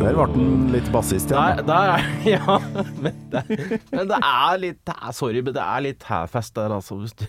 Der 0.01 0.15
ble 0.15 0.27
den 0.35 0.67
litt 0.73 0.89
bassist 0.95 1.31
igjen. 1.33 1.62
der 1.67 1.93
er 1.97 2.05
Ja, 2.37 2.59
men 3.03 3.17
det, 3.33 3.43
men 3.93 4.09
det 4.11 4.19
er 4.23 4.59
litt 4.62 4.81
det 4.87 4.95
er, 4.97 5.12
Sorry, 5.17 5.41
men 5.45 5.55
det 5.57 5.62
er 5.65 5.83
litt 5.85 6.07
half-fast 6.09 6.55
der, 6.59 6.75
altså. 6.77 6.99
Hvis 7.01 7.15
du 7.19 7.25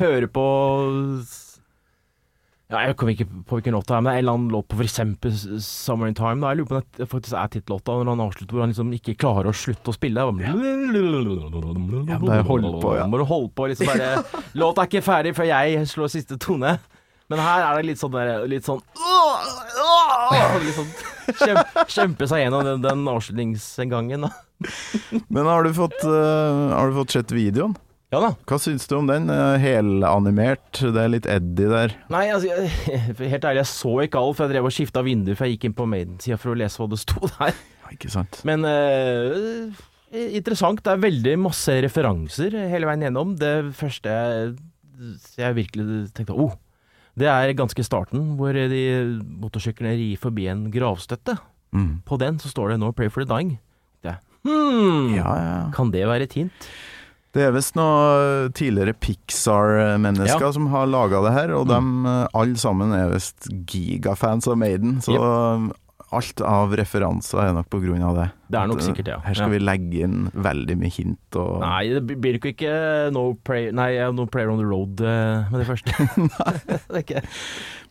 hører 0.00 0.26
på 0.30 0.44
Ja, 2.72 2.80
jeg 2.88 2.96
kommer 2.98 3.12
ikke 3.14 3.26
på 3.46 3.58
hvilken 3.58 3.74
låt 3.76 3.86
det 3.90 3.94
er, 3.96 4.00
men 4.02 4.08
det 4.08 4.14
er 4.14 4.18
en 4.18 4.24
eller 4.24 4.36
annen 4.38 4.52
låt 4.54 4.68
på 4.72 4.78
eksempel 4.82 5.34
'Summer 5.36 6.08
in 6.08 6.14
Time'. 6.16 6.40
Da. 6.40 6.48
Jeg 6.54 6.58
lurer 6.62 6.70
på 6.70 6.76
om 6.80 6.82
det 6.98 7.08
faktisk 7.10 7.34
er 7.36 7.50
tittellåta, 7.52 7.92
når 8.00 8.10
han 8.14 8.24
avslutter 8.24 8.52
hvor 8.56 8.64
han 8.64 8.72
liksom 8.72 8.92
ikke 8.96 9.14
klarer 9.20 9.50
å 9.50 9.54
slutte 9.54 9.92
å 9.92 9.94
spille. 9.94 10.24
Bare- 10.24 10.54
Ja, 12.08 12.18
bare 12.18 12.42
hold 12.48 12.64
på, 12.82 12.94
ja. 12.96 13.06
Du 13.06 13.24
holde 13.24 13.52
på, 13.54 13.68
liksom 13.68 13.86
bare 13.86 14.24
Låta 14.60 14.82
er 14.82 14.86
ikke 14.90 15.02
ferdig 15.04 15.34
før 15.36 15.44
jeg 15.52 15.86
slår 15.92 16.08
siste 16.16 16.38
tone. 16.40 16.78
Men 17.32 17.40
her 17.40 17.64
er 17.64 17.78
det 17.78 17.88
litt 17.88 18.00
sånn 18.00 18.12
der, 18.14 18.44
litt 18.50 18.66
sånn 18.66 18.82
Litt 20.64 20.76
sånn 20.76 20.90
kjempe, 21.40 21.84
kjempe 21.88 22.28
seg 22.28 22.44
gjennom 22.44 22.66
den, 22.66 22.82
den 22.84 23.06
avslutningsgangen, 23.08 24.26
da. 24.26 24.30
Men 25.32 25.48
har 25.48 25.64
du 25.64 25.72
fått, 25.76 25.96
uh, 26.04 26.74
har 26.76 26.90
du 26.90 26.98
fått 27.00 27.16
sett 27.16 27.32
videoen? 27.34 27.74
Ja 28.14 28.20
da. 28.22 28.30
Hva 28.46 28.58
syns 28.62 28.86
du 28.86 28.92
om 28.94 29.08
den? 29.08 29.26
Eh, 29.32 29.56
Helanimert, 29.58 30.78
det 30.78 31.00
er 31.02 31.10
litt 31.10 31.26
Eddie 31.26 31.66
der. 31.66 31.96
Nei, 32.14 32.28
altså, 32.30 32.52
helt 33.32 33.46
ærlig, 33.48 33.64
jeg 33.64 33.70
så 33.72 33.94
ikke 34.04 34.20
alt, 34.20 34.36
for 34.38 34.46
jeg 34.46 34.54
drev 34.54 34.68
og 34.68 34.74
skifta 34.76 35.02
vinduer 35.02 35.38
før 35.38 35.50
jeg 35.50 35.56
gikk 35.56 35.66
inn 35.70 35.74
på 35.80 35.88
Maiden-sida 35.90 36.38
for 36.38 36.52
å 36.52 36.58
lese 36.60 36.78
hva 36.78 36.86
det 36.92 37.00
sto 37.02 37.24
der. 37.40 37.56
Ja, 37.82 37.90
ikke 37.96 38.12
sant? 38.14 38.38
Men 38.46 38.62
uh, 38.68 39.82
interessant. 40.14 40.84
Det 40.84 40.94
er 40.94 41.02
veldig 41.02 41.34
masse 41.48 41.74
referanser 41.88 42.54
hele 42.70 42.86
veien 42.86 43.08
gjennom. 43.08 43.34
Det 43.40 43.54
første 43.80 44.14
jeg, 44.14 44.54
jeg 45.40 45.58
virkelig 45.58 46.04
tenkte 46.14 46.38
oh, 46.38 46.54
det 47.16 47.28
er 47.30 47.52
ganske 47.54 47.84
starten, 47.86 48.34
hvor 48.38 48.52
de 48.52 49.20
motorsyklene 49.40 49.94
rir 49.96 50.16
forbi 50.18 50.48
en 50.50 50.66
gravstøtte. 50.74 51.36
Mm. 51.74 52.02
På 52.06 52.18
den 52.18 52.38
så 52.38 52.48
står 52.50 52.70
det 52.74 52.80
'No 52.80 52.92
pray 52.92 53.08
for 53.10 53.24
the 53.24 53.30
dying'. 53.30 53.58
Det, 54.02 54.16
hmm, 54.44 55.14
Ja, 55.14 55.34
ja. 55.36 55.70
Kan 55.74 55.90
det 55.90 56.06
være 56.06 56.22
et 56.22 56.32
hint? 56.34 56.52
Det 57.34 57.42
er 57.42 57.50
visst 57.50 57.74
noen 57.74 58.52
tidligere 58.54 58.94
Pixar-mennesker 58.94 60.40
Ja. 60.40 60.52
som 60.52 60.68
har 60.70 60.86
laga 60.86 61.20
det 61.24 61.32
her, 61.32 61.54
og 61.54 61.66
dem 61.66 62.04
de 62.04 62.28
alle 62.32 62.54
sammen 62.56 62.92
er 62.92 63.10
visst 63.10 63.48
gigafans 63.66 64.46
av 64.46 64.56
Maiden. 64.56 65.00
Så 65.02 65.18
alt 66.12 66.40
av 66.40 66.70
referanser 66.76 67.38
er 67.42 67.52
nok 67.54 67.68
på 67.70 67.80
grunn 67.82 68.02
av 68.02 68.14
det. 68.14 68.30
Det 68.44 68.58
er 68.60 68.68
nok 68.68 68.80
eh, 68.82 68.86
sikkert 68.88 69.06
det, 69.08 69.14
ja. 69.14 69.20
Her 69.24 69.38
skal 69.38 69.52
vi 69.54 69.60
legge 69.62 70.02
inn 70.04 70.26
veldig 70.32 70.76
mye 70.80 70.92
hint 70.92 71.38
og 71.40 71.62
Nei, 71.62 71.82
det 71.96 72.18
blir 72.20 72.36
jo 72.38 72.50
ikke 72.50 72.74
no, 73.14 73.24
play, 73.46 73.70
nei, 73.74 73.90
no 74.14 74.26
player 74.30 74.52
on 74.52 74.60
the 74.60 74.66
Road 74.68 75.00
eh, 75.00 75.48
med 75.52 75.62
det 75.62 75.68
første. 75.68 75.94
nei. 76.28 76.54
det 76.68 76.78
er 76.90 77.00
ikke 77.00 77.22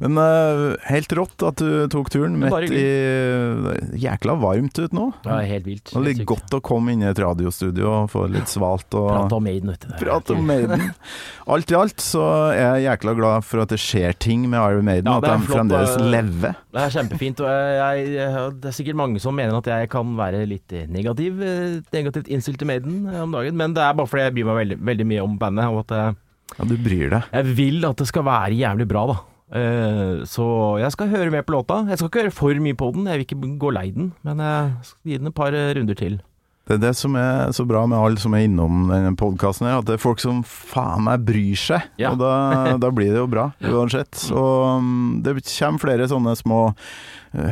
Men 0.03 0.19
uh, 0.19 0.63
helt 0.89 1.15
rått 1.17 1.45
at 1.47 1.61
du 1.61 1.87
tok 1.93 2.11
turen 2.13 2.37
midt 2.41 2.69
i 2.69 2.83
det 2.83 3.73
er 3.73 3.91
Jækla 4.03 4.35
varmt 4.41 4.77
ut 4.79 4.95
nå. 4.95 5.09
ja, 5.25 5.39
helt 5.47 5.67
vilt. 5.67 5.93
Det 5.93 6.13
er 6.13 6.23
godt 6.27 6.53
å 6.57 6.61
komme 6.63 6.93
inn 6.93 7.03
i 7.03 7.09
et 7.09 7.19
radiostudio 7.21 7.89
og 8.03 8.11
få 8.11 8.25
litt 8.31 8.51
svalt 8.51 8.93
og 8.99 9.09
Prate 9.09 9.37
om 9.37 9.45
Maiden, 9.47 9.73
vet 9.73 9.87
du. 9.87 9.93
Prate 10.01 10.37
om 10.37 10.45
Maiden. 10.47 10.89
Alt 11.53 11.71
i 11.73 11.75
alt 11.75 11.99
så 11.99 12.23
er 12.53 12.77
jeg 12.77 12.85
jækla 12.85 13.13
glad 13.17 13.43
for 13.43 13.63
at 13.65 13.71
det 13.73 13.79
skjer 13.81 14.15
ting 14.15 14.45
med 14.47 14.61
Iron 14.61 14.85
Maiden, 14.87 15.09
Ja, 15.09 15.19
at 15.19 15.25
de 15.27 15.49
fremdeles 15.49 15.97
lever. 15.99 16.55
Det 16.71 16.85
er 16.85 16.93
kjempefint, 16.95 17.41
og 17.43 17.49
jeg, 17.51 18.05
jeg, 18.15 18.53
det 18.63 18.69
er 18.69 18.75
sikkert 18.77 18.99
mange 19.01 19.19
som 19.23 19.35
mener 19.35 19.57
at 19.59 19.67
jeg 19.67 19.89
kan 19.91 20.13
være 20.17 20.42
litt 20.49 20.73
negativ, 20.91 21.41
eh, 21.41 21.79
negativt 21.93 22.27
innstilt 22.31 22.59
til 22.61 22.67
Maiden 22.69 23.03
eh, 23.09 23.21
om 23.23 23.31
dagen, 23.35 23.55
men 23.59 23.73
det 23.75 23.83
er 23.83 23.93
bare 23.97 24.07
fordi 24.09 24.23
jeg 24.27 24.35
bryr 24.37 24.49
meg 24.51 24.59
veldig, 24.61 24.79
veldig 24.91 25.07
mye 25.13 25.23
om 25.25 25.37
bandet, 25.41 25.69
og 25.71 25.83
at 25.85 25.95
jeg, 25.97 26.15
Ja, 26.57 26.65
du 26.69 26.75
bryr 26.77 27.09
deg. 27.09 27.23
jeg 27.33 27.55
vil 27.57 27.85
at 27.89 27.97
det 27.97 28.07
skal 28.11 28.23
være 28.27 28.57
jævlig 28.59 28.87
bra, 28.91 29.05
da. 29.13 29.15
Eh, 29.53 30.23
Så 30.25 30.45
jeg 30.81 30.91
skal 30.91 31.09
høre 31.09 31.31
mer 31.31 31.43
på 31.45 31.53
låta. 31.53 31.81
Jeg 31.89 31.97
skal 31.99 32.09
ikke 32.09 32.21
høre 32.23 32.31
for 32.33 32.53
mye 32.61 32.73
på 32.77 32.91
den, 32.93 33.05
jeg 33.07 33.19
vil 33.21 33.25
ikke 33.27 33.57
gå 33.59 33.73
lei 33.73 33.89
den, 33.91 34.13
men 34.23 34.37
jeg 34.37 34.71
skal 34.83 35.11
gi 35.11 35.17
den 35.17 35.27
et 35.27 35.35
par 35.35 35.53
eh, 35.53 35.73
runder 35.77 35.95
til. 35.95 36.21
Det 36.63 36.77
er 36.77 36.79
det 36.79 36.93
som 36.95 37.13
er 37.19 37.51
så 37.51 37.65
bra 37.67 37.81
med 37.85 37.99
alle 37.99 38.21
som 38.23 38.31
er 38.37 38.45
innom 38.47 38.85
denne 38.87 39.17
podkasten 39.19 39.67
at 39.67 39.83
det 39.83 39.97
er 39.97 39.99
folk 39.99 40.21
som 40.23 40.37
faen 40.47 41.03
meg 41.03 41.25
bryr 41.27 41.59
seg. 41.59 41.89
Ja. 41.99 42.13
Og 42.13 42.21
da, 42.21 42.77
da 42.85 42.89
blir 42.95 43.11
det 43.11 43.19
jo 43.19 43.27
bra, 43.27 43.49
uansett. 43.67 44.15
Og 44.31 44.79
um, 44.79 45.19
det 45.25 45.33
kommer 45.43 45.83
flere 45.83 46.07
sånne 46.07 46.37
små 46.39 46.61
eh, 46.71 47.49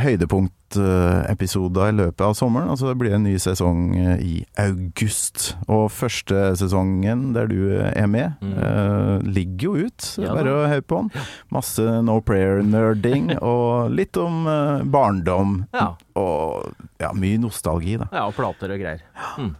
høydepunktepisoder 0.76 1.90
i 1.92 1.96
løpet 1.98 2.22
av 2.26 2.34
sommeren. 2.38 2.70
Altså 2.72 2.90
det 2.92 2.98
blir 3.02 3.16
en 3.16 3.24
ny 3.26 3.36
sesong 3.42 3.96
eh, 3.98 4.22
i 4.24 4.36
august. 4.62 5.56
Og 5.68 5.90
første 5.94 6.52
sesongen 6.60 7.32
der 7.36 7.48
du 7.52 7.60
er 7.80 8.08
med, 8.08 8.32
Mm. 8.42 8.54
eh, 8.58 9.20
ligger 9.28 9.62
jo 9.62 9.88
ut. 9.88 10.18
Ja 10.18 10.34
bare 10.34 10.52
å 10.54 10.68
høre 10.68 10.82
på 10.82 11.02
den. 11.02 11.26
Masse 11.52 11.82
No 12.04 12.20
Prayer-nerding, 12.22 13.38
og 13.42 13.92
litt 13.92 14.18
om 14.18 14.48
eh, 14.48 14.84
barndom. 14.84 15.66
Ja. 15.74 15.96
Og 16.16 16.72
ja, 17.00 17.12
mye 17.14 17.38
nostalgi, 17.40 17.98
da. 17.98 18.08
Ja, 18.12 18.26
og 18.28 18.36
plater 18.36 18.72
og 18.72 18.80
greier. 18.80 19.02
Mm. 19.38 19.56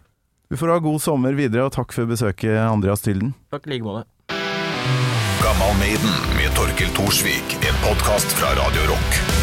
Du 0.50 0.56
får 0.56 0.68
ha 0.74 0.78
god 0.84 1.00
sommer 1.00 1.32
videre, 1.34 1.64
og 1.64 1.72
takk 1.72 1.92
for 1.92 2.04
besøket, 2.06 2.56
Andreas 2.60 3.00
Tylden. 3.02 3.34
Takk 3.50 3.66
i 3.66 3.70
like 3.76 3.84
måte. 3.86 4.06
Gammal 5.42 5.72
Maiden 5.80 6.12
med 6.36 6.52
Torkel 6.54 6.88
Thorsvik. 6.96 7.56
En 7.66 7.78
podkast 7.86 8.26
fra 8.38 8.52
Radio 8.58 8.84
Rock. 8.92 9.41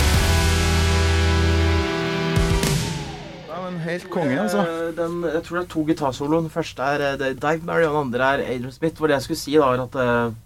Helt 3.96 4.10
konge, 4.14 4.36
altså. 4.42 4.66
Eh, 4.66 4.92
Den, 4.98 5.24
jeg 5.24 5.44
tror 5.46 5.58
det 5.58 5.64
er 5.64 5.72
to 5.74 5.86
gitarsoloer. 5.88 6.46
Den 6.46 6.54
første 6.54 6.82
er 6.84 7.06
eh, 7.08 7.18
det 7.20 7.28
er 7.28 7.40
Dive 7.40 7.66
Mary, 7.66 7.84
og 7.88 7.96
den 7.96 8.02
andre 8.08 8.30
er 8.34 8.46
Adrian 8.56 8.72
Smith. 8.76 8.98
Hvor 8.98 9.08
det 9.08 9.18
jeg 9.20 9.28
skulle 9.28 9.42
si, 9.42 9.56
da, 9.58 9.72
er 9.74 9.84
at 9.86 9.98
eh, 10.04 10.38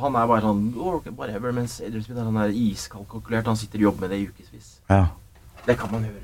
han 0.00 0.18
er 0.18 0.30
bare 0.30 0.42
sånn 0.42 0.62
oh, 0.76 1.00
whatever, 1.14 1.54
mens 1.54 1.80
Adrian 1.80 2.06
Smith 2.06 2.20
er 2.20 2.28
sånn 2.28 2.40
der 2.40 2.56
iskald 2.64 3.08
kalkulert. 3.10 3.50
Han 3.50 3.60
sitter 3.60 3.82
og 3.82 3.88
jobber 3.90 4.06
med 4.06 4.14
det 4.14 4.20
i 4.22 4.28
ukevis. 4.30 4.70
Ja. 4.90 5.04
Det 5.64 5.78
kan 5.80 5.92
man 5.92 6.04
høre. 6.08 6.23